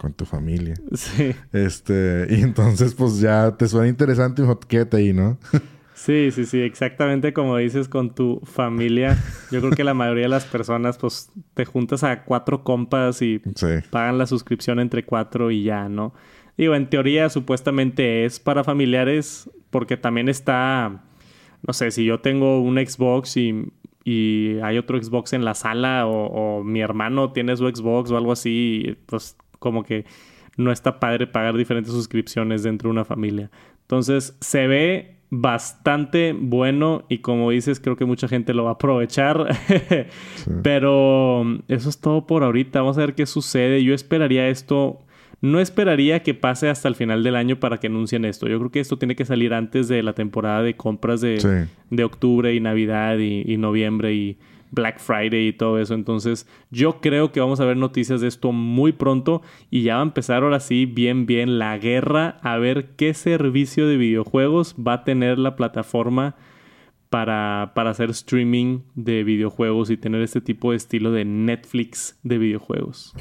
[0.02, 0.74] con tu familia.
[0.94, 1.34] Sí.
[1.52, 5.38] Este, y entonces pues ya te suena interesante y quédate ahí, ¿no?
[5.94, 9.16] sí, sí, sí, exactamente como dices con tu familia.
[9.50, 13.40] Yo creo que la mayoría de las personas pues te juntas a cuatro compas y
[13.90, 16.12] pagan la suscripción entre cuatro y ya, ¿no?
[16.58, 21.04] Digo, en teoría supuestamente es para familiares porque también está,
[21.66, 23.72] no sé, si yo tengo un Xbox y
[24.04, 28.16] y hay otro Xbox en la sala o, o, mi hermano tiene su Xbox o
[28.16, 30.04] algo así, pues como que
[30.58, 33.50] no está padre pagar diferentes suscripciones dentro de una familia.
[33.82, 38.74] Entonces se ve bastante bueno y como dices creo que mucha gente lo va a
[38.74, 39.56] aprovechar.
[40.62, 42.80] Pero eso es todo por ahorita.
[42.80, 43.82] Vamos a ver qué sucede.
[43.82, 45.00] Yo esperaría esto.
[45.40, 48.46] No esperaría que pase hasta el final del año para que anuncien esto.
[48.46, 52.04] Yo creo que esto tiene que salir antes de la temporada de compras de, de
[52.04, 54.38] octubre y Navidad y noviembre y
[54.72, 55.94] Black Friday y todo eso.
[55.94, 60.00] Entonces, yo creo que vamos a ver noticias de esto muy pronto y ya va
[60.00, 64.94] a empezar ahora sí bien, bien la guerra a ver qué servicio de videojuegos va
[64.94, 66.34] a tener la plataforma
[67.10, 72.38] para, para hacer streaming de videojuegos y tener este tipo de estilo de Netflix de
[72.38, 73.14] videojuegos.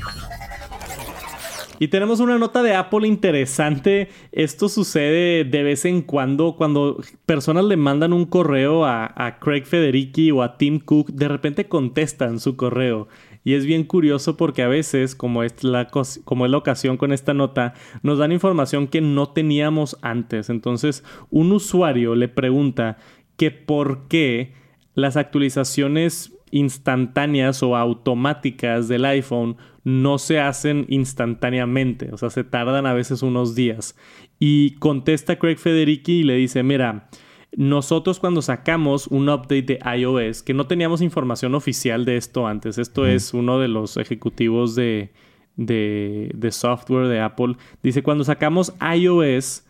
[1.81, 4.09] Y tenemos una nota de Apple interesante.
[4.31, 10.29] Esto sucede de vez en cuando cuando personas le mandan un correo a, Craig Federici
[10.29, 13.07] o a Tim Cook, de repente contestan su correo.
[13.43, 15.89] Y es bien curioso porque a veces, como es, la,
[16.23, 20.51] como es la ocasión con esta nota, nos dan información que no teníamos antes.
[20.51, 22.97] Entonces, un usuario le pregunta
[23.37, 24.53] que por qué
[24.93, 32.85] las actualizaciones instantáneas o automáticas del iPhone no se hacen instantáneamente, o sea, se tardan
[32.85, 33.95] a veces unos días.
[34.39, 37.09] Y contesta Craig Federici y le dice, mira,
[37.55, 42.77] nosotros cuando sacamos un update de iOS, que no teníamos información oficial de esto antes,
[42.77, 45.11] esto es uno de los ejecutivos de,
[45.55, 49.65] de, de software de Apple, dice, cuando sacamos iOS,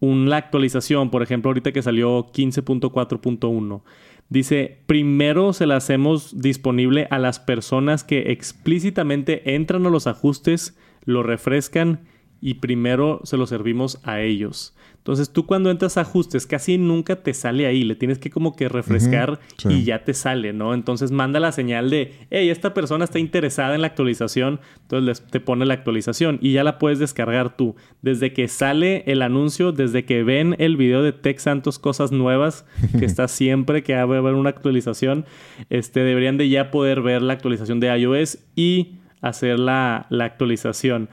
[0.00, 3.82] una actualización, por ejemplo, ahorita que salió 15.4.1,
[4.30, 10.78] Dice, primero se la hacemos disponible a las personas que explícitamente entran a los ajustes,
[11.04, 12.06] lo refrescan
[12.40, 14.76] y primero se lo servimos a ellos.
[15.00, 18.54] Entonces tú cuando entras a ajustes casi nunca te sale ahí, le tienes que como
[18.54, 20.74] que refrescar y ya te sale, ¿no?
[20.74, 25.40] Entonces manda la señal de, hey, esta persona está interesada en la actualización, entonces te
[25.40, 27.76] pone la actualización y ya la puedes descargar tú.
[28.02, 32.66] Desde que sale el anuncio, desde que ven el video de Tech Santos Cosas Nuevas,
[32.98, 35.24] que está siempre que va a haber una actualización,
[35.70, 41.08] este, deberían de ya poder ver la actualización de iOS y hacer la, la actualización.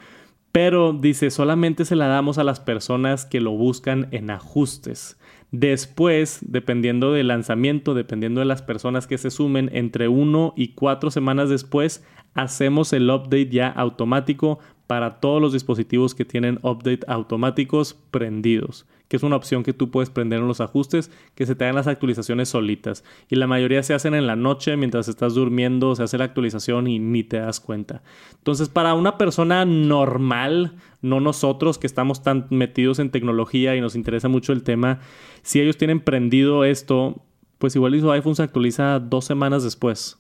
[0.58, 5.20] Pero dice, solamente se la damos a las personas que lo buscan en ajustes.
[5.52, 11.12] Después, dependiendo del lanzamiento, dependiendo de las personas que se sumen, entre uno y cuatro
[11.12, 17.94] semanas después, hacemos el update ya automático para todos los dispositivos que tienen update automáticos
[18.10, 21.64] prendidos que es una opción que tú puedes prender en los ajustes, que se te
[21.64, 23.04] hagan las actualizaciones solitas.
[23.30, 26.88] Y la mayoría se hacen en la noche mientras estás durmiendo, se hace la actualización
[26.88, 28.02] y ni te das cuenta.
[28.38, 33.96] Entonces, para una persona normal, no nosotros que estamos tan metidos en tecnología y nos
[33.96, 35.00] interesa mucho el tema,
[35.42, 37.24] si ellos tienen prendido esto,
[37.58, 40.18] pues igual su iPhone se actualiza dos semanas después.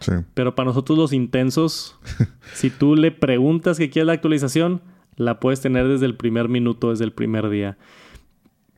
[0.00, 0.12] Sí.
[0.34, 1.98] Pero para nosotros los intensos,
[2.52, 4.82] si tú le preguntas que quieres la actualización,
[5.16, 7.76] la puedes tener desde el primer minuto, desde el primer día.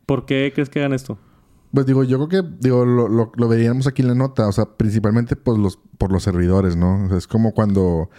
[0.07, 1.19] ¿Por qué crees que hagan esto?
[1.75, 4.65] Pues digo, yo creo que digo, lo, lo, veríamos aquí en la nota, o sea,
[4.65, 7.17] principalmente pues, los, por los servidores, ¿no?
[7.17, 8.11] es como cuando...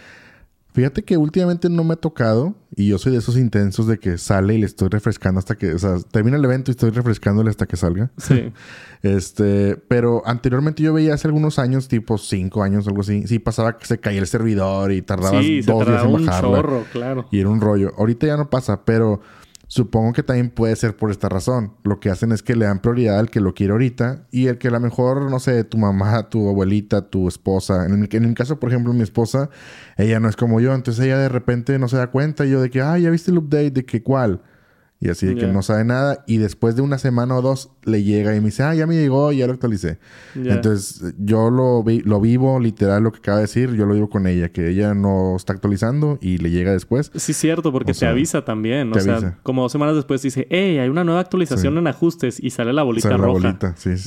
[0.74, 4.18] Fíjate que últimamente no me ha tocado y yo soy de esos intensos de que
[4.18, 7.48] sale y le estoy refrescando hasta que, o sea, termina el evento y estoy refrescándole
[7.48, 8.10] hasta que salga.
[8.18, 8.52] Sí.
[9.02, 13.78] este, pero anteriormente yo veía hace algunos años, tipo cinco años, algo así, sí pasaba
[13.78, 15.66] que se caía el servidor y tardaba dos días
[16.04, 16.84] en bajarlo.
[16.92, 17.26] Claro.
[17.30, 17.94] Y era un rollo.
[17.96, 19.22] Ahorita ya no pasa, pero
[19.68, 21.74] Supongo que también puede ser por esta razón.
[21.82, 24.58] Lo que hacen es que le dan prioridad al que lo quiere ahorita y el
[24.58, 27.84] que a lo mejor, no sé, tu mamá, tu abuelita, tu esposa.
[27.84, 29.50] En el, en caso, por ejemplo, mi esposa,
[29.96, 30.72] ella no es como yo.
[30.72, 33.32] Entonces ella de repente no se da cuenta y yo de que, ah, ya viste
[33.32, 34.40] el update, de que cuál.
[34.98, 36.24] Y así de que no sabe nada.
[36.26, 38.94] Y después de una semana o dos le llega y me dice, ah, ya me
[38.94, 39.98] llegó, ya lo actualicé.
[40.34, 44.08] Entonces yo lo, vi, lo vivo, literal, lo que acaba de decir, yo lo vivo
[44.08, 47.10] con ella, que ella no está actualizando y le llega después.
[47.14, 48.90] Sí, cierto, porque te avisa también.
[48.92, 52.50] o sea, como dos semanas después dice, hey, hay una nueva actualización en ajustes y
[52.50, 53.58] sale la bolita roja.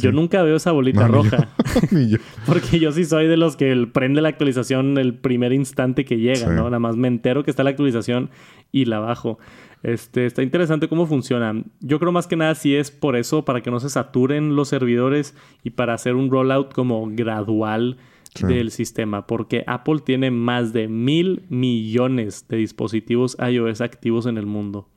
[0.02, 1.50] Yo nunca veo esa bolita roja.
[2.48, 6.48] porque yo sí soy de los que prende la actualización el primer instante que llega,
[6.48, 6.64] ¿no?
[6.64, 8.32] Nada más me entero que está la actualización
[8.72, 9.40] y la bajo.
[9.82, 11.64] Este, está interesante cómo funciona.
[11.80, 14.68] Yo creo más que nada si es por eso, para que no se saturen los
[14.68, 17.98] servidores y para hacer un rollout como gradual
[18.42, 19.26] del sistema.
[19.26, 24.90] Porque Apple tiene más de mil millones de dispositivos iOS activos en el mundo.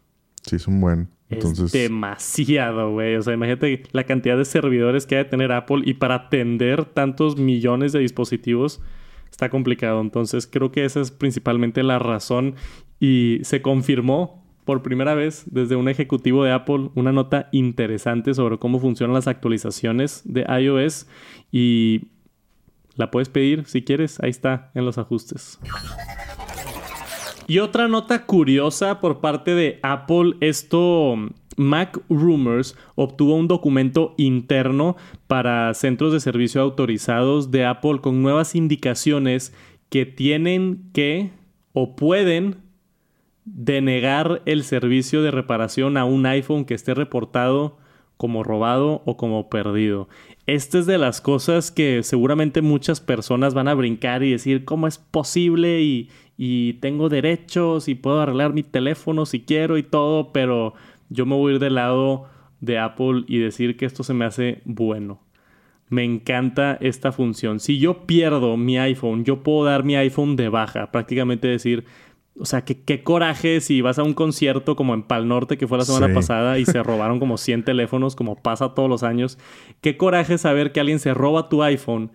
[0.43, 1.09] Sí, es un buen.
[1.31, 1.67] Entonces...
[1.67, 3.17] Es demasiado, güey.
[3.17, 6.85] O sea, imagínate la cantidad de servidores que hay de tener Apple y para atender
[6.85, 8.81] tantos millones de dispositivos
[9.31, 10.01] está complicado.
[10.01, 12.57] Entonces, creo que esa es principalmente la razón
[13.01, 18.59] y se confirmó por primera vez desde un ejecutivo de Apple una nota interesante sobre
[18.59, 21.07] cómo funcionan las actualizaciones de iOS
[21.51, 22.09] y
[22.97, 25.59] la puedes pedir si quieres, ahí está en los ajustes.
[27.49, 31.17] Y otra nota curiosa por parte de Apple, esto
[31.57, 34.97] Mac Rumors obtuvo un documento interno
[35.27, 39.53] para centros de servicio autorizados de Apple con nuevas indicaciones
[39.91, 41.31] que tienen que
[41.73, 42.57] o pueden
[43.45, 47.79] denegar el servicio de reparación a un iPhone que esté reportado
[48.17, 50.09] como robado o como perdido.
[50.47, 54.87] Esta es de las cosas que seguramente muchas personas van a brincar y decir cómo
[54.87, 60.33] es posible y, y tengo derechos y puedo arreglar mi teléfono si quiero y todo,
[60.33, 60.75] pero
[61.09, 62.29] yo me voy a ir del lado
[62.61, 65.21] de Apple y decir que esto se me hace bueno.
[65.89, 67.61] Me encanta esta función.
[67.61, 71.85] Si yo pierdo mi iPhone, yo puedo dar mi iPhone de baja, prácticamente decir,
[72.39, 75.79] o sea, qué, coraje si vas a un concierto como en Pal Norte, que fue
[75.79, 79.39] la semana pasada, y se robaron como 100 teléfonos, como pasa todos los años.
[79.81, 82.11] Qué coraje saber que alguien se roba tu iPhone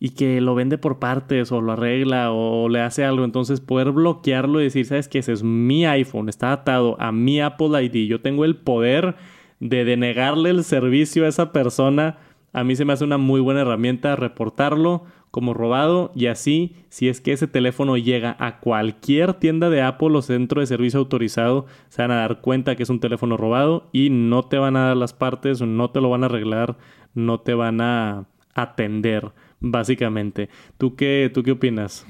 [0.00, 3.24] y que lo vende por partes, o lo arregla, o le hace algo.
[3.24, 5.18] Entonces, poder bloquearlo y decir, ¿sabes qué?
[5.18, 8.08] Ese es mi iPhone, está atado a mi Apple ID.
[8.08, 9.14] Yo tengo el poder
[9.60, 12.18] de denegarle el servicio a esa persona.
[12.52, 17.08] A mí se me hace una muy buena herramienta reportarlo como robado y así si
[17.08, 21.66] es que ese teléfono llega a cualquier tienda de Apple o centro de servicio autorizado
[21.88, 24.88] se van a dar cuenta que es un teléfono robado y no te van a
[24.88, 26.76] dar las partes, no te lo van a arreglar,
[27.14, 30.48] no te van a atender básicamente.
[30.78, 32.06] ¿Tú qué, tú qué opinas?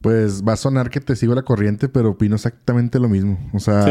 [0.00, 3.38] Pues va a sonar que te sigo la corriente, pero opino exactamente lo mismo.
[3.52, 3.86] O sea,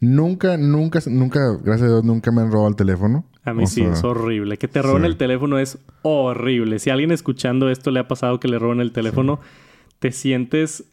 [0.00, 3.24] nunca, nunca, nunca, gracias a Dios, nunca me han robado el teléfono.
[3.44, 4.58] A mí sí, es horrible.
[4.58, 6.78] Que te roben el teléfono es horrible.
[6.78, 9.40] Si a alguien escuchando esto le ha pasado que le roben el teléfono,
[9.98, 10.84] te sientes...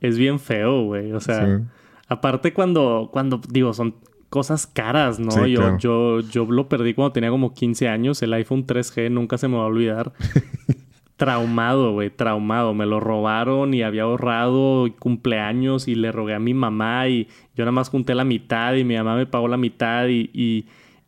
[0.00, 1.12] Es bien feo, güey.
[1.12, 1.62] O sea,
[2.08, 3.96] Aparte cuando, cuando, digo, son
[4.28, 5.30] cosas caras, ¿no?
[5.30, 5.78] Sí, yo, claro.
[5.78, 9.56] yo, yo lo perdí cuando tenía como 15 años, el iPhone 3G, nunca se me
[9.56, 10.12] va a olvidar.
[11.16, 12.74] traumado, güey, traumado.
[12.74, 17.64] Me lo robaron y había ahorrado cumpleaños y le rogué a mi mamá y yo
[17.64, 20.66] nada más junté la mitad y mi mamá me pagó la mitad y, y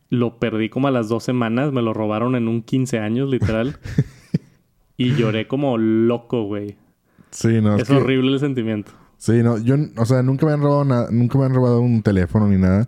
[0.09, 1.71] lo perdí como a las dos semanas.
[1.71, 3.77] Me lo robaron en un 15 años, literal.
[4.97, 6.75] y lloré como loco, güey.
[7.31, 7.75] Sí, no.
[7.75, 8.91] Es, que- horrible el sentimiento.
[9.19, 12.03] Sí, no, yo, o sea, nunca me han robado nada, nunca me han robado un
[12.03, 12.87] teléfono ni nada.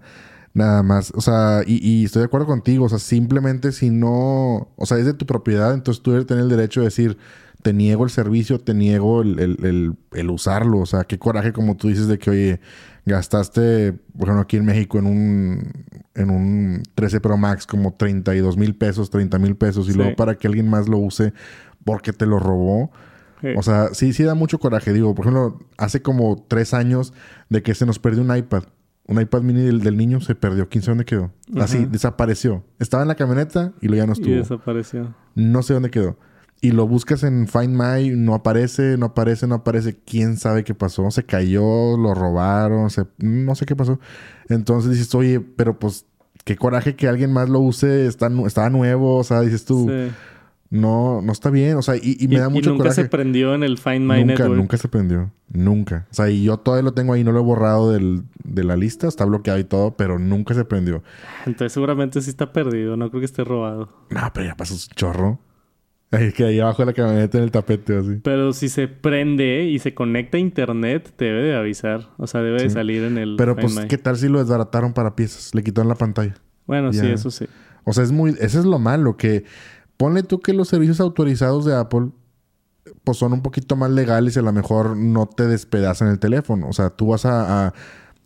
[0.54, 4.68] Nada más, o sea, y, y estoy de acuerdo contigo, o sea, simplemente si no,
[4.76, 7.18] o sea, es de tu propiedad, entonces tú debes tener el derecho de decir,
[7.62, 11.54] te niego el servicio, te niego el, el, el- el usarlo, o sea, qué coraje
[11.54, 12.60] como tú dices de que, oye,
[13.06, 15.72] gastaste, por ejemplo, aquí en México en un,
[16.16, 19.98] en un 13 Pro Max como 32 mil pesos, 30 mil pesos, y Sí.
[19.98, 21.34] luego para que alguien más lo use
[21.84, 22.92] porque te lo robó.
[23.42, 23.48] Sí.
[23.58, 24.92] O sea, sí, sí da mucho coraje.
[24.94, 27.14] Digo, por ejemplo, hace como tres años
[27.50, 28.64] de que se nos perdió un iPad.
[29.10, 30.70] Un iPad mini del, del niño se perdió.
[30.70, 31.32] ¿Quién sabe dónde quedó?
[31.62, 32.64] Así, desapareció.
[32.80, 34.36] Estaba en la camioneta y luego ya no y estuvo.
[34.36, 35.16] desapareció.
[35.36, 36.18] No sé dónde quedó.
[36.62, 39.98] Y lo buscas en Find My, no aparece, no aparece, no aparece.
[40.06, 41.10] ¿Quién sabe qué pasó?
[41.10, 43.06] Se cayó, lo robaron, se...
[43.18, 44.00] no sé qué pasó.
[44.50, 46.06] Entonces dices, oye, pero pues
[46.44, 49.88] qué coraje que alguien más lo use, está, nu- estaba nuevo, o sea, dices tú,
[49.90, 50.12] Sí.
[50.72, 53.02] No, no está bien, o sea, y, y me Y- da y mucho nunca coraje.
[53.04, 54.56] se prendió en el Find My Nunca, Network.
[54.56, 55.32] nunca se prendió.
[55.52, 56.06] Nunca.
[56.12, 58.76] O sea, y yo todavía lo tengo ahí, no lo he borrado del, de la
[58.76, 61.04] lista, está bloqueado y todo, pero nunca se prendió.
[61.48, 62.96] Entonces seguramente sí está perdido.
[62.98, 63.90] No creo que esté robado.
[64.12, 65.40] No, pero ya pasó un chorro.
[66.12, 68.20] Es que ahí abajo de la camioneta en el tapete así.
[68.24, 72.10] Pero si se prende y se conecta a internet, te debe de avisar.
[72.18, 73.88] O sea, debe de salir en el Pero Find pues, My.
[73.88, 75.54] ¿qué tal si lo desbarataron para piezas?
[75.54, 76.36] Le quitaron la pantalla.
[76.68, 77.46] Bueno, sí, eso sí.
[77.86, 78.32] O sea, es muy...
[78.40, 79.46] Ese es lo malo, que...
[80.00, 82.12] Ponle tú que los servicios autorizados de Apple
[83.04, 86.70] pues son un poquito más legales y a lo mejor no te despedazan el teléfono.
[86.70, 87.74] O sea, tú vas a, a,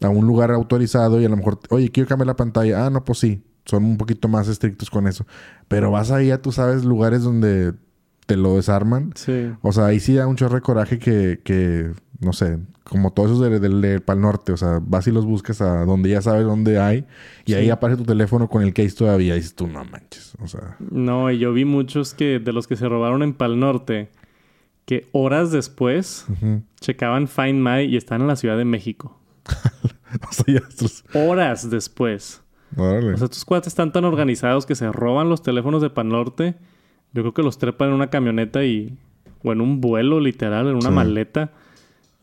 [0.01, 2.85] a un lugar autorizado y a lo mejor, oye, quiero cambiar la pantalla.
[2.85, 3.43] Ah, no, pues sí.
[3.65, 5.25] Son un poquito más estrictos con eso.
[5.67, 7.73] Pero vas ahí a, tú sabes, lugares donde
[8.27, 9.11] te lo desarman.
[9.15, 9.51] Sí.
[9.63, 11.91] O sea, ahí sí da un chorro de coraje que, que
[12.23, 14.51] no sé, como todos esos del de, de, Pal Norte.
[14.51, 17.05] O sea, vas y los buscas a donde ya sabes dónde hay.
[17.45, 19.33] Y ahí aparece tu teléfono con el case todavía.
[19.35, 20.33] Y dices tú, no manches.
[20.41, 23.59] O sea, No, y yo vi muchos que de los que se robaron en Pal
[23.59, 24.09] Norte,
[24.85, 26.61] que horas después ujú.
[26.79, 29.19] checaban Find My y están en la Ciudad de México.
[30.29, 32.41] o sea, ya estos- Horas después.
[32.75, 36.55] O sea, estos cuates están tan organizados que se roban los teléfonos de Pan Norte.
[37.13, 38.97] Yo creo que los trepan en una camioneta y...
[39.45, 40.95] O en un vuelo, literal, en una Sí.
[40.95, 41.51] maleta.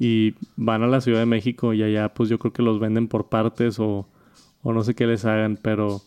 [0.01, 3.07] Y van a la Ciudad de México y allá pues yo creo que los venden
[3.07, 4.09] por partes o,
[4.63, 5.57] o no sé qué les hagan.
[5.63, 6.03] Pero...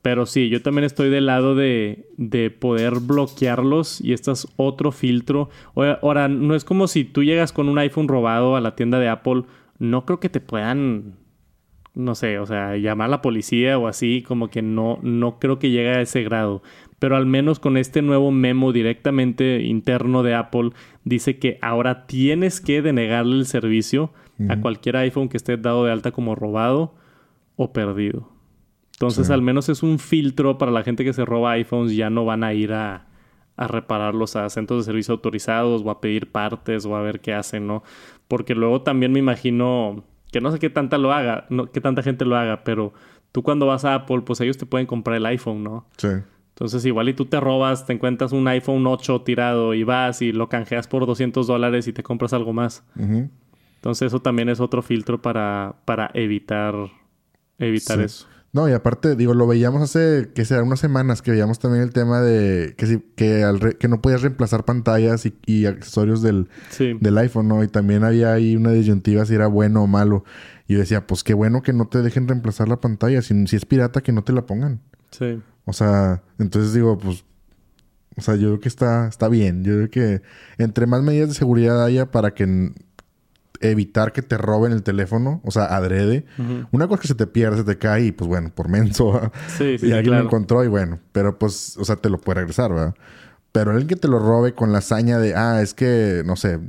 [0.00, 4.92] Pero sí, yo también estoy del lado de, de poder bloquearlos y este es otro
[4.92, 5.48] filtro.
[5.74, 9.08] Ahora, no es como si tú llegas con un iPhone robado a la tienda de
[9.08, 9.44] Apple.
[9.78, 11.14] No creo que te puedan
[11.94, 15.58] no sé, o sea, llamar a la policía o así, como que no, no creo
[15.58, 16.62] que llegue a ese grado.
[17.04, 20.70] Pero al menos con este nuevo memo directamente interno de Apple,
[21.04, 24.10] dice que ahora tienes que denegarle el servicio
[24.48, 26.94] a cualquier iPhone que esté dado de alta como robado
[27.56, 28.30] o perdido.
[28.92, 29.32] Entonces, Sí.
[29.34, 32.42] al menos es un filtro para la gente que se roba iPhones, ya no van
[32.42, 33.04] a ir a,
[33.58, 37.34] a repararlos a centros de servicio autorizados o a pedir partes o a ver qué
[37.34, 37.82] hacen, ¿no?
[38.28, 42.02] Porque luego también me imagino que no sé qué tanta lo haga, no, qué tanta
[42.02, 42.94] gente lo haga, pero
[43.30, 45.84] tú cuando vas a Apple, pues ellos te pueden comprar el iPhone, ¿no?
[45.98, 46.08] Sí.
[46.54, 50.32] Entonces igual y tú te robas, te encuentras un iPhone 8 tirado y vas y
[50.32, 52.84] lo canjeas por 200 dólares y te compras algo más.
[52.96, 56.74] Entonces eso también es otro filtro para, para evitar,
[57.58, 58.04] evitar Sí.
[58.04, 58.26] eso.
[58.52, 61.92] No, y aparte, digo, lo veíamos hace, que será unas semanas, que veíamos también el
[61.92, 66.22] tema de que, sí, que, al re- que no podías reemplazar pantallas y, y accesorios
[66.22, 66.92] del, Sí.
[67.00, 67.64] del iPhone, ¿no?
[67.64, 70.22] Y también había ahí una disyuntiva si era bueno o malo.
[70.68, 73.22] Y yo decía, pues qué bueno que no te dejen reemplazar la pantalla.
[73.22, 74.78] Si, si es pirata, que no te la pongan.
[75.10, 75.40] Sí.
[75.64, 77.24] O sea, entonces digo, pues...
[78.16, 79.64] O sea, yo creo que está, está bien.
[79.64, 80.22] Yo creo que
[80.58, 82.72] entre más medidas de seguridad haya para que...
[83.60, 86.26] Evitar que te roben el teléfono, o sea, adrede.
[86.70, 89.32] Una cosa es que se te pierde, se te cae y pues bueno, por menso.
[89.56, 90.24] Sí, sí, y alguien claro.
[90.24, 92.94] lo encontró y bueno, pero pues, o sea, te lo puede regresar, ¿verdad?
[93.52, 96.60] Pero alguien que te lo robe con la hazaña de, ah, es que, no sé,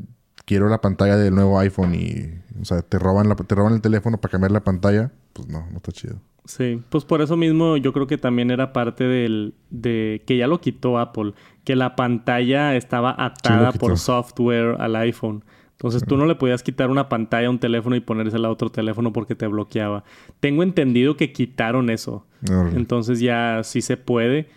[0.46, 3.82] quiero la pantalla del nuevo iPhone y, o sea, te roban, la, te roban el
[3.82, 6.22] teléfono para cambiar la pantalla, pues no, no está chido.
[6.46, 10.48] Sí, pues por eso mismo yo creo que también era parte del de que ya
[10.48, 11.34] lo quitó Apple,
[11.64, 15.44] que la pantalla estaba atada por software al iPhone.
[15.72, 18.70] Entonces tú no le podías quitar una pantalla a un teléfono y ponérsela a otro
[18.70, 20.04] teléfono porque te bloqueaba.
[20.40, 22.26] Tengo entendido que quitaron eso.
[22.78, 24.48] Entonces ya sí se puede,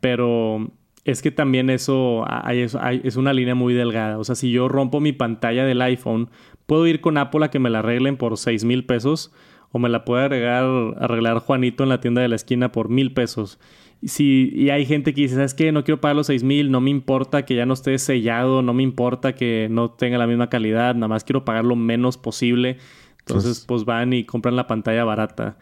[0.00, 0.70] pero
[1.04, 4.18] es que también eso hay, hay- es una línea muy delgada.
[4.18, 6.30] O sea, si yo rompo mi pantalla del iPhone,
[6.66, 9.32] puedo ir con Apple a que me la arreglen por 6 mil pesos
[9.72, 10.64] o me la puede agregar,
[10.98, 13.58] arreglar Juanito en la tienda de la esquina por mil pesos.
[14.04, 15.72] Si, y hay gente que dice, ¿sabes qué?
[15.72, 18.74] No quiero pagar los 6 mil, no me importa que ya no esté sellado, no
[18.74, 22.78] me importa que no tenga la misma calidad, nada más quiero pagar lo menos posible.
[23.20, 25.56] Entonces, pues van y compran la pantalla barata.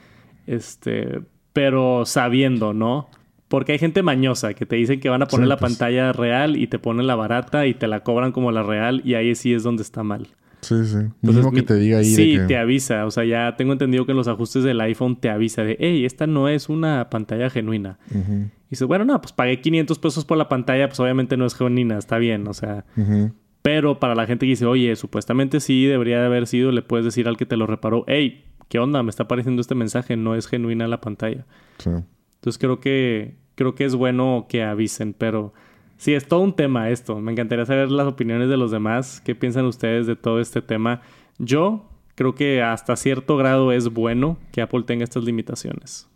[0.46, 1.20] Este,
[1.52, 3.08] pero sabiendo, ¿no?
[3.48, 5.72] Porque hay gente mañosa que te dicen que van a poner la pues.
[5.72, 9.14] pantalla real y te ponen la barata y te la cobran como la real y
[9.14, 10.28] ahí sí es donde está mal.
[10.61, 10.98] Sí, sí.
[11.22, 12.04] Mismo que te diga ahí.
[12.04, 13.06] Sí, te avisa.
[13.06, 16.04] O sea, ya tengo entendido que en los ajustes del iPhone te avisa de, hey,
[16.04, 17.98] esta no es una pantalla genuina.
[18.12, 21.54] Y dices, bueno, no, pues pagué 500 pesos por la pantalla, pues obviamente no es
[21.54, 22.84] genuina, está bien, o sea.
[23.62, 27.04] Pero para la gente que dice, oye, supuestamente sí debería de haber sido, le puedes
[27.04, 29.02] decir al que te lo reparó, hey, ¿qué onda?
[29.02, 31.46] Me está apareciendo este mensaje, no es genuina la pantalla.
[31.78, 31.90] Sí.
[31.90, 35.52] Entonces creo que, creo que es bueno que avisen, pero
[36.01, 37.20] sí, es todo un tema esto.
[37.20, 39.20] Me encantaría saber las opiniones de los demás.
[39.24, 41.03] ¿Qué piensan ustedes de todo este tema?
[41.38, 41.84] Yo
[42.14, 46.09] creo que hasta cierto grado es bueno que Apple tenga estas limitaciones.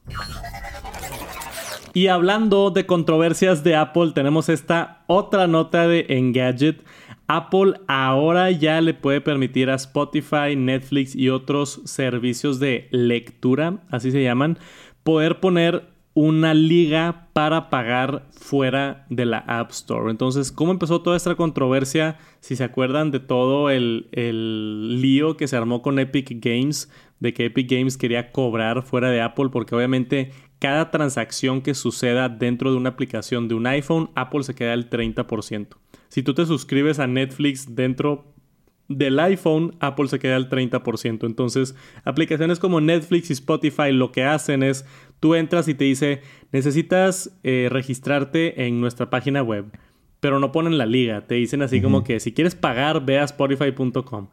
[1.93, 6.83] Y hablando de controversias de Apple, tenemos esta otra nota de Engadget
[7.27, 14.11] Apple ahora ya le puede permitir a Spotify, Netflix y otros servicios de lectura, así
[14.11, 14.59] se llaman,
[15.03, 20.11] poder poner una liga para pagar fuera de la App Store.
[20.11, 22.19] Entonces, ¿cómo empezó toda esta controversia?
[22.41, 27.35] Si se acuerdan de todo el, el, lío que se armó con Epic Games, de
[27.35, 32.71] que Epic Games quería cobrar fuera de Apple, porque obviamente cada transacción que suceda dentro
[32.71, 35.77] de una aplicación de un iPhone, Apple se queda el 30%.
[36.09, 38.35] Si tú te suscribes a Netflix dentro
[38.89, 41.27] del iPhone, Apple se queda al 30%.
[41.27, 44.85] Entonces, aplicaciones como Netflix y Spotify lo que hacen es,
[45.25, 46.21] tú entras y te dice,
[46.53, 49.65] necesitas eh, registrarte en nuestra página web,
[50.21, 51.27] pero no ponen la liga.
[51.27, 54.29] Te dicen así como que si quieres pagar, ve a spotify.com.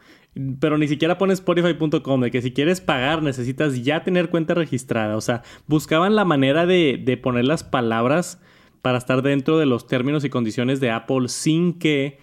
[0.59, 5.15] Pero ni siquiera pones spotify.com, de que si quieres pagar necesitas ya tener cuenta registrada.
[5.15, 8.41] O sea, buscaban la manera de, de poner las palabras
[8.81, 12.19] para estar dentro de los términos y condiciones de Apple sin que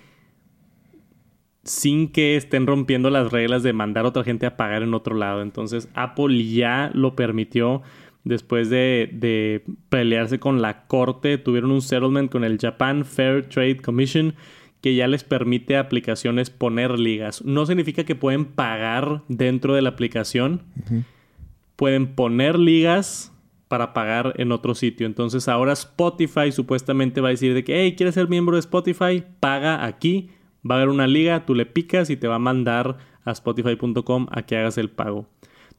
[1.62, 5.14] sin que estén rompiendo las reglas de mandar a otra gente a pagar en otro
[5.14, 5.41] lado.
[5.41, 7.83] Entonces Apple ya lo permitió
[8.29, 11.39] después de, de, pelearse con la corte.
[11.39, 14.35] Tuvieron un settlement con el Japan Fair Trade Commission
[14.83, 17.43] que ya les permite a aplicaciones poner ligas.
[17.45, 20.62] No significa que pueden pagar dentro de la aplicación.
[21.74, 23.33] Pueden poner ligas
[23.66, 25.07] para pagar en otro sitio.
[25.07, 29.24] Entonces ahora Spotify supuestamente va a decir de que, hey, ¿quieres ser miembro de Spotify?
[29.41, 30.31] Paga aquí.
[30.68, 34.26] Va a haber una liga, tú le picas y te va a mandar a spotify.com
[34.31, 35.26] a que hagas el pago.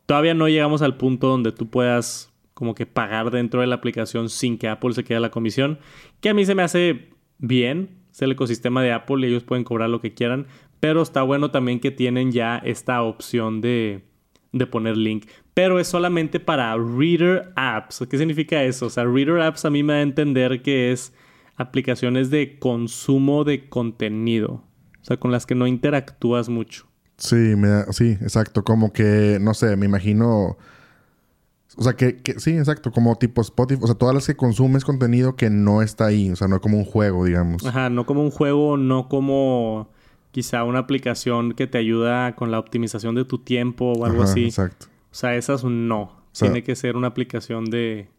[0.06, 2.29] Todavía no llegamos al punto donde tú puedas
[2.60, 5.80] como que pagar dentro de la aplicación sin que Apple se quede la comisión,
[6.20, 9.64] que a mí se me hace bien, es el ecosistema de Apple y ellos pueden
[9.64, 10.46] cobrar lo que quieran,
[10.80, 14.04] pero está bueno también que tienen ya esta opción de,
[14.52, 15.26] de poner link
[15.60, 18.06] pero es solamente para Reader Apps.
[18.10, 18.86] ¿Qué significa eso?
[18.86, 21.12] O sea, Reader Apps a mí me da a entender que es
[21.58, 24.64] aplicaciones de consumo de contenido.
[25.02, 26.88] O sea, con las que no interactúas mucho.
[27.18, 28.64] Sí, me sí, exacto.
[28.64, 30.58] Como que, no sé, me imagino...
[31.80, 33.80] O sea, que, que, sí, exacto, como tipo Spotify.
[33.82, 36.30] O sea, todas las que consumes contenido que no está ahí.
[36.30, 37.66] O sea, no como un juego, digamos.
[37.66, 39.90] Ajá, no como un juego, no como
[40.32, 44.44] quizá una aplicación que te ayuda con la optimización de tu tiempo o algo así.
[44.44, 44.88] Exacto.
[45.10, 46.20] O sea, esas no.
[46.38, 48.10] Tiene que ser una aplicación de...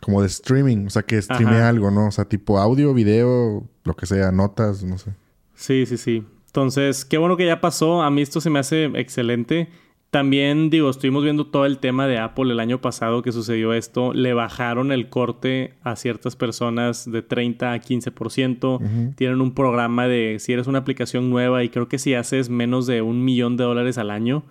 [0.00, 0.86] Como de streaming.
[0.86, 2.06] O sea, que streame algo, ¿no?
[2.06, 5.14] O sea, tipo audio, video, lo que sea, notas, no sé.
[5.54, 6.24] Sí, sí, sí.
[6.46, 8.02] Entonces, qué bueno que ya pasó.
[8.02, 9.68] A mí esto se me hace excelente.
[10.14, 14.14] También, digo, estuvimos viendo todo el tema de Apple el año pasado que sucedió esto.
[14.14, 19.16] Le bajaron el corte a ciertas personas de 30 a 15%.
[19.16, 22.86] Tienen un programa de si eres una aplicación nueva y creo que si haces menos
[22.86, 24.44] de un millón de dólares al año,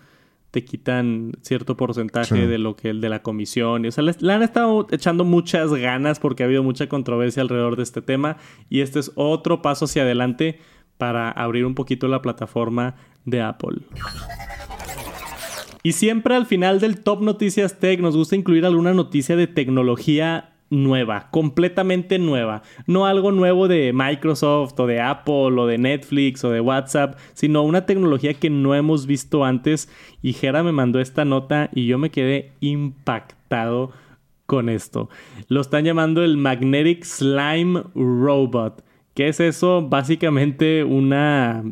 [0.51, 3.85] te quitan cierto porcentaje de lo que el de la comisión.
[3.85, 7.83] o sea, le, han estado echando muchas ganas porque ha habido mucha controversia alrededor de
[7.83, 8.35] este tema.
[8.69, 10.59] Y este es otro paso hacia adelante
[10.97, 13.77] para abrir un poquito la plataforma de Apple.
[15.83, 20.53] Y siempre al final del Top Noticias Tech nos gusta incluir alguna noticia de tecnología
[20.69, 22.63] nueva, completamente nueva.
[22.87, 27.63] No algo nuevo de Microsoft o de Apple o de Netflix o de WhatsApp, sino
[27.63, 29.89] una tecnología que no hemos visto antes.
[30.21, 33.91] Y Jera me mandó esta nota y yo me quedé impactado
[34.45, 35.09] con esto.
[35.47, 38.83] Lo están llamando el Magnetic Slime Robot.
[39.13, 39.87] ¿Qué es eso?
[39.87, 41.63] Básicamente una...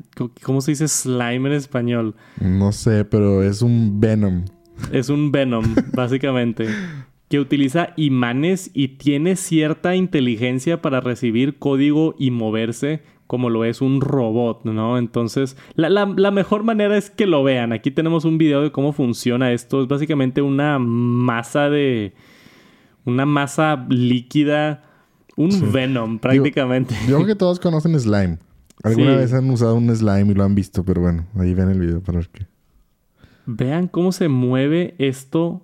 [0.44, 2.16] ¿Cómo se dice slime en español?
[2.40, 4.46] No sé, pero es un Venom.
[4.92, 6.68] Es un Venom, básicamente
[7.30, 13.80] que utiliza imanes y tiene cierta inteligencia para recibir código y moverse como lo es
[13.80, 14.98] un robot, ¿no?
[14.98, 17.72] Entonces, la, la, mejor manera es que lo vean.
[17.72, 19.82] Aquí tenemos un video de cómo funciona esto.
[19.82, 22.12] Es básicamente una masa de...
[23.06, 24.84] Una masa líquida.
[25.42, 26.96] Un Venom, prácticamente.
[27.08, 28.38] Yo, creo que todos conocen slime.
[28.84, 31.80] Alguna vez han usado un slime y lo han visto, pero bueno, ahí ven el
[31.80, 32.48] video para ver qué.
[33.46, 35.64] Vean cómo se mueve esto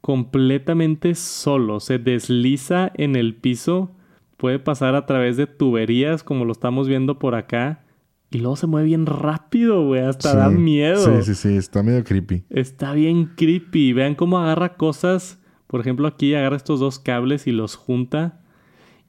[0.00, 1.80] completamente solo.
[1.80, 3.90] Se desliza en el piso.
[4.36, 7.84] Puede pasar a través de tuberías, como lo estamos viendo por acá.
[8.30, 10.02] Y luego se mueve bien rápido, güey.
[10.02, 10.98] Hasta da miedo.
[10.98, 11.56] Sí, sí, sí.
[11.56, 12.44] Está medio creepy.
[12.50, 13.92] Está bien creepy.
[13.92, 15.38] Vean cómo agarra cosas.
[15.66, 18.40] Por ejemplo, aquí agarra estos dos cables y los junta.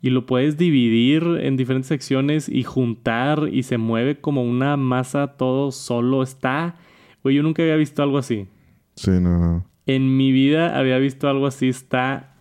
[0.02, 3.50] Y lo puedes dividir en diferentes secciones y juntar.
[3.52, 6.24] Y se mueve como una masa todo solo.
[6.24, 6.76] Está
[7.24, 8.48] Güey, yo nunca había visto algo así.
[8.96, 9.66] Sí, no, no.
[9.86, 11.70] En mi vida había visto algo así.
[11.70, 12.36] Está.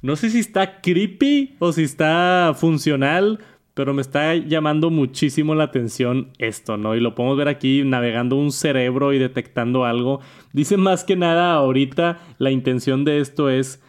[0.00, 3.38] No sé si está creepy o si está funcional,
[3.74, 6.96] pero me está llamando muchísimo la atención esto, ¿no?
[6.96, 10.20] Y lo podemos ver aquí navegando un cerebro y detectando algo.
[10.52, 13.81] Dice más que nada ahorita la intención de esto es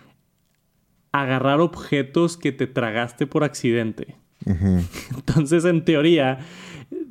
[1.14, 4.18] agarrar objetos que te tragaste por accidente.
[4.46, 6.40] Entonces, en teoría,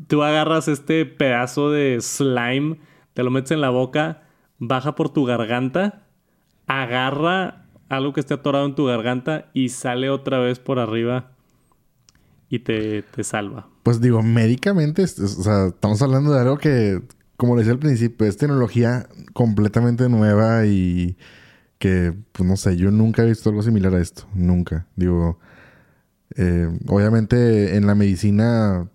[0.09, 2.79] tú agarras este pedazo de slime,
[3.15, 4.25] te lo metes en la boca,
[4.59, 6.03] baja por tu garganta,
[6.67, 11.33] agarra algo que esté atorado en tu garganta y sale otra vez por arriba
[12.49, 13.69] y te, salva.
[13.83, 17.01] Pues digo, médicamente, o sea, estamos hablando de algo que,
[17.37, 21.17] como le decía al principio, es tecnología completamente nueva y
[21.83, 24.87] que, pues no sé, yo nunca he visto algo similar a esto, nunca.
[24.95, 25.41] Digo,
[26.37, 28.89] eh, obviamente en la medicina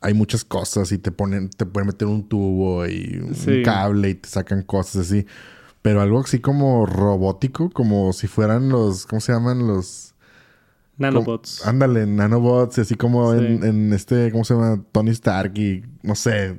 [0.00, 4.14] hay muchas cosas y te ponen, te pueden meter un tubo y un cable y
[4.16, 5.26] te sacan cosas así.
[5.80, 9.68] Pero algo así como robótico, como si fueran los, ¿cómo se llaman?
[9.68, 10.11] Los...
[11.02, 11.66] Nanobots.
[11.66, 14.82] ándale, nanobots, así como en, este, ¿cómo se llama?
[14.92, 16.56] Tony Stark y no sé.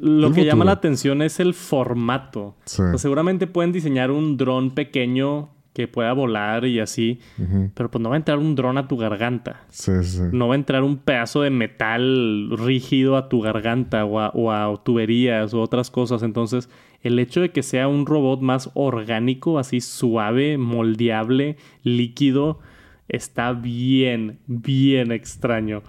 [0.00, 2.56] lo que llama la atención es el formato.
[2.64, 7.18] seguramente pueden diseñar un dron pequeño que pueda volar y así.
[7.74, 9.62] Pero pues no va a entrar un dron a tu garganta.
[9.68, 10.22] Sí, sí.
[10.32, 15.52] No va a entrar un pedazo de metal rígido a tu garganta o a, tuberías
[15.52, 16.22] o otras cosas.
[16.22, 16.70] Entonces,
[17.02, 22.60] el hecho de que sea un robot más orgánico, así suave, moldeable, líquido,
[23.08, 25.82] está bien, bien extraño.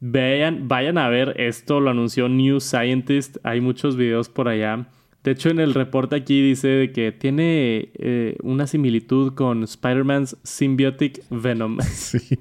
[0.00, 3.36] Vayan, vayan a ver esto, lo anunció New Scientist.
[3.44, 4.86] Hay muchos videos por allá
[5.24, 11.22] de hecho, en el reporte aquí dice que tiene eh, una similitud con Spider-Man's Symbiotic
[11.30, 11.78] Venom.
[11.82, 12.38] Sí.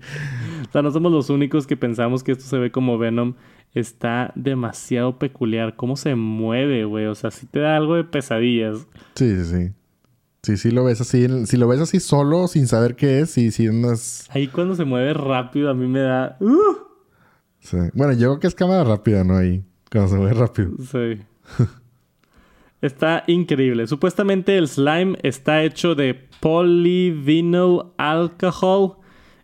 [0.68, 3.36] o sea, no somos los únicos que pensamos que esto se ve como Venom.
[3.74, 5.76] Está demasiado peculiar.
[5.76, 7.06] ¿Cómo se mueve, güey?
[7.06, 8.88] O sea, sí te da algo de pesadillas.
[9.16, 9.72] Sí, sí, sí.
[10.44, 11.28] Sí, sí lo ves así.
[11.46, 14.28] Si lo ves así solo, sin saber qué es, y si andas...
[14.32, 16.38] Ahí cuando se mueve rápido, a mí me da...
[16.40, 16.78] ¡Uh!
[17.60, 17.78] Sí.
[17.94, 19.38] Bueno, yo creo que es cámara rápida, ¿no?
[19.38, 19.64] Ahí.
[19.92, 20.72] Cuando se mueve rápido.
[20.80, 21.22] Sí.
[22.82, 23.86] Está increíble.
[23.86, 28.98] Supuestamente el slime está hecho de polyvinyl alcohol.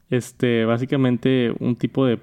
[0.09, 2.19] Este, básicamente un tipo de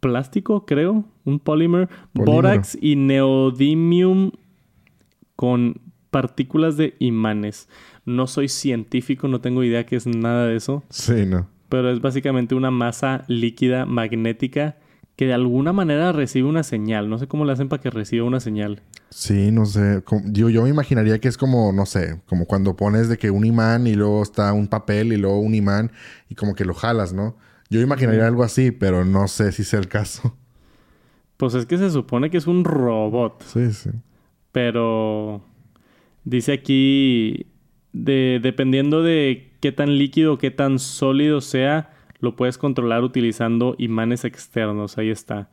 [0.00, 1.04] plástico, creo.
[1.24, 1.90] Un polymer.
[2.14, 4.30] Bórax y neodymium
[5.34, 5.82] con
[6.16, 7.68] partículas de imanes.
[8.06, 10.82] No soy científico, no tengo idea que es nada de eso.
[10.88, 11.46] Sí, no.
[11.68, 14.78] Pero es básicamente una masa líquida magnética
[15.14, 17.10] que de alguna manera recibe una señal.
[17.10, 18.80] No sé cómo le hacen para que reciba una señal.
[19.10, 20.02] Sí, no sé.
[20.32, 23.44] Yo, yo me imaginaría que es como, no sé, como cuando pones de que un
[23.44, 25.92] imán y luego está un papel y luego un imán
[26.30, 27.36] y como que lo jalas, ¿no?
[27.68, 30.34] Yo imaginaría algo así, pero no sé si es el caso.
[31.36, 33.42] Pues es que se supone que es un robot.
[33.42, 33.90] Sí, sí.
[34.52, 35.44] Pero
[36.26, 37.46] dice aquí,
[37.94, 43.74] de, dependiendo de qué tan líquido o qué tan sólido sea, lo puedes controlar utilizando
[43.78, 44.98] imanes externos.
[44.98, 45.48] Ahí está.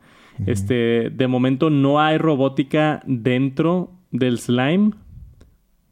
[0.46, 4.90] Este, de momento no hay robótica dentro del slime,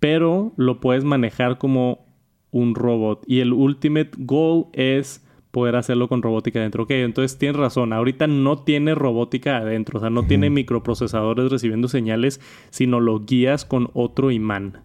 [0.01, 2.07] pero lo puedes manejar como
[2.51, 3.25] un robot.
[3.29, 5.22] Y el ultimate goal es
[5.53, 6.85] poder hacerlo con robótica adentro.
[6.85, 7.93] Ok, entonces tienes razón.
[7.93, 9.99] Ahorita no tiene robótica adentro.
[9.99, 12.41] O sea, no tiene microprocesadores recibiendo señales,
[12.71, 14.81] sino lo guías con otro imán.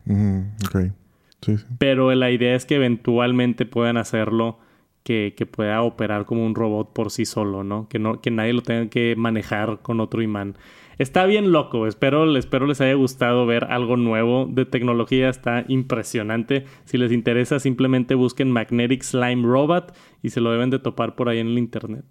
[1.80, 4.60] Pero la idea es que eventualmente puedan hacerlo
[5.08, 7.88] que, pueda operar como un robot por sí solo, ¿no?
[7.88, 10.58] Que, no, que nadie lo tenga que manejar con otro imán.
[10.98, 16.66] Está bien loco, espero, espero les haya gustado ver algo nuevo de tecnología, está impresionante.
[16.84, 21.30] Si les interesa, simplemente busquen Magnetic Slime Robot y se lo deben de topar por
[21.30, 22.04] ahí en el internet.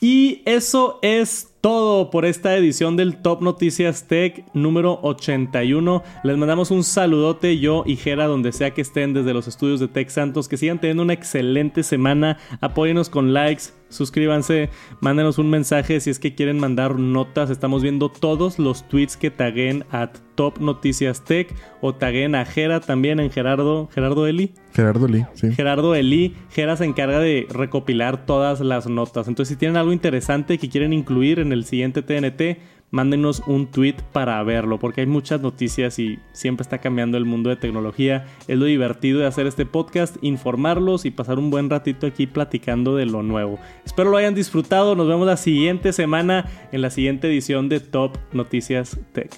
[0.00, 6.02] Y eso es todo por esta edición del Top Noticias Tech número 81.
[6.24, 9.86] Les mandamos un saludote yo y Jera donde sea que estén desde los estudios de
[9.86, 10.48] Tech Santos.
[10.48, 12.36] Que sigan teniendo una excelente semana.
[12.60, 14.70] Apóyenos con likes, suscríbanse,
[15.00, 17.50] mándenos un mensaje si es que quieren mandar notas.
[17.50, 22.80] Estamos viendo todos los tweets que taguen a Top Noticias Tech o taguen a Jera
[22.80, 24.52] también en Gerardo, Gerardo Eli.
[24.72, 25.52] Gerardo Eli, sí.
[25.52, 26.34] Gerardo Eli.
[26.50, 29.28] Gera se encarga de recopilar todas las notas.
[29.28, 32.58] Entonces, si tienen algo interesante que quieren incluir en el siguiente TNT,
[32.92, 37.50] mándenos un tweet para verlo, porque hay muchas noticias y siempre está cambiando el mundo
[37.50, 38.26] de tecnología.
[38.46, 42.94] Es lo divertido de hacer este podcast, informarlos y pasar un buen ratito aquí platicando
[42.94, 43.58] de lo nuevo.
[43.84, 44.94] Espero lo hayan disfrutado.
[44.94, 49.32] Nos vemos la siguiente semana en la siguiente edición de Top Noticias Tech.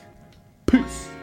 [0.66, 1.13] Peace.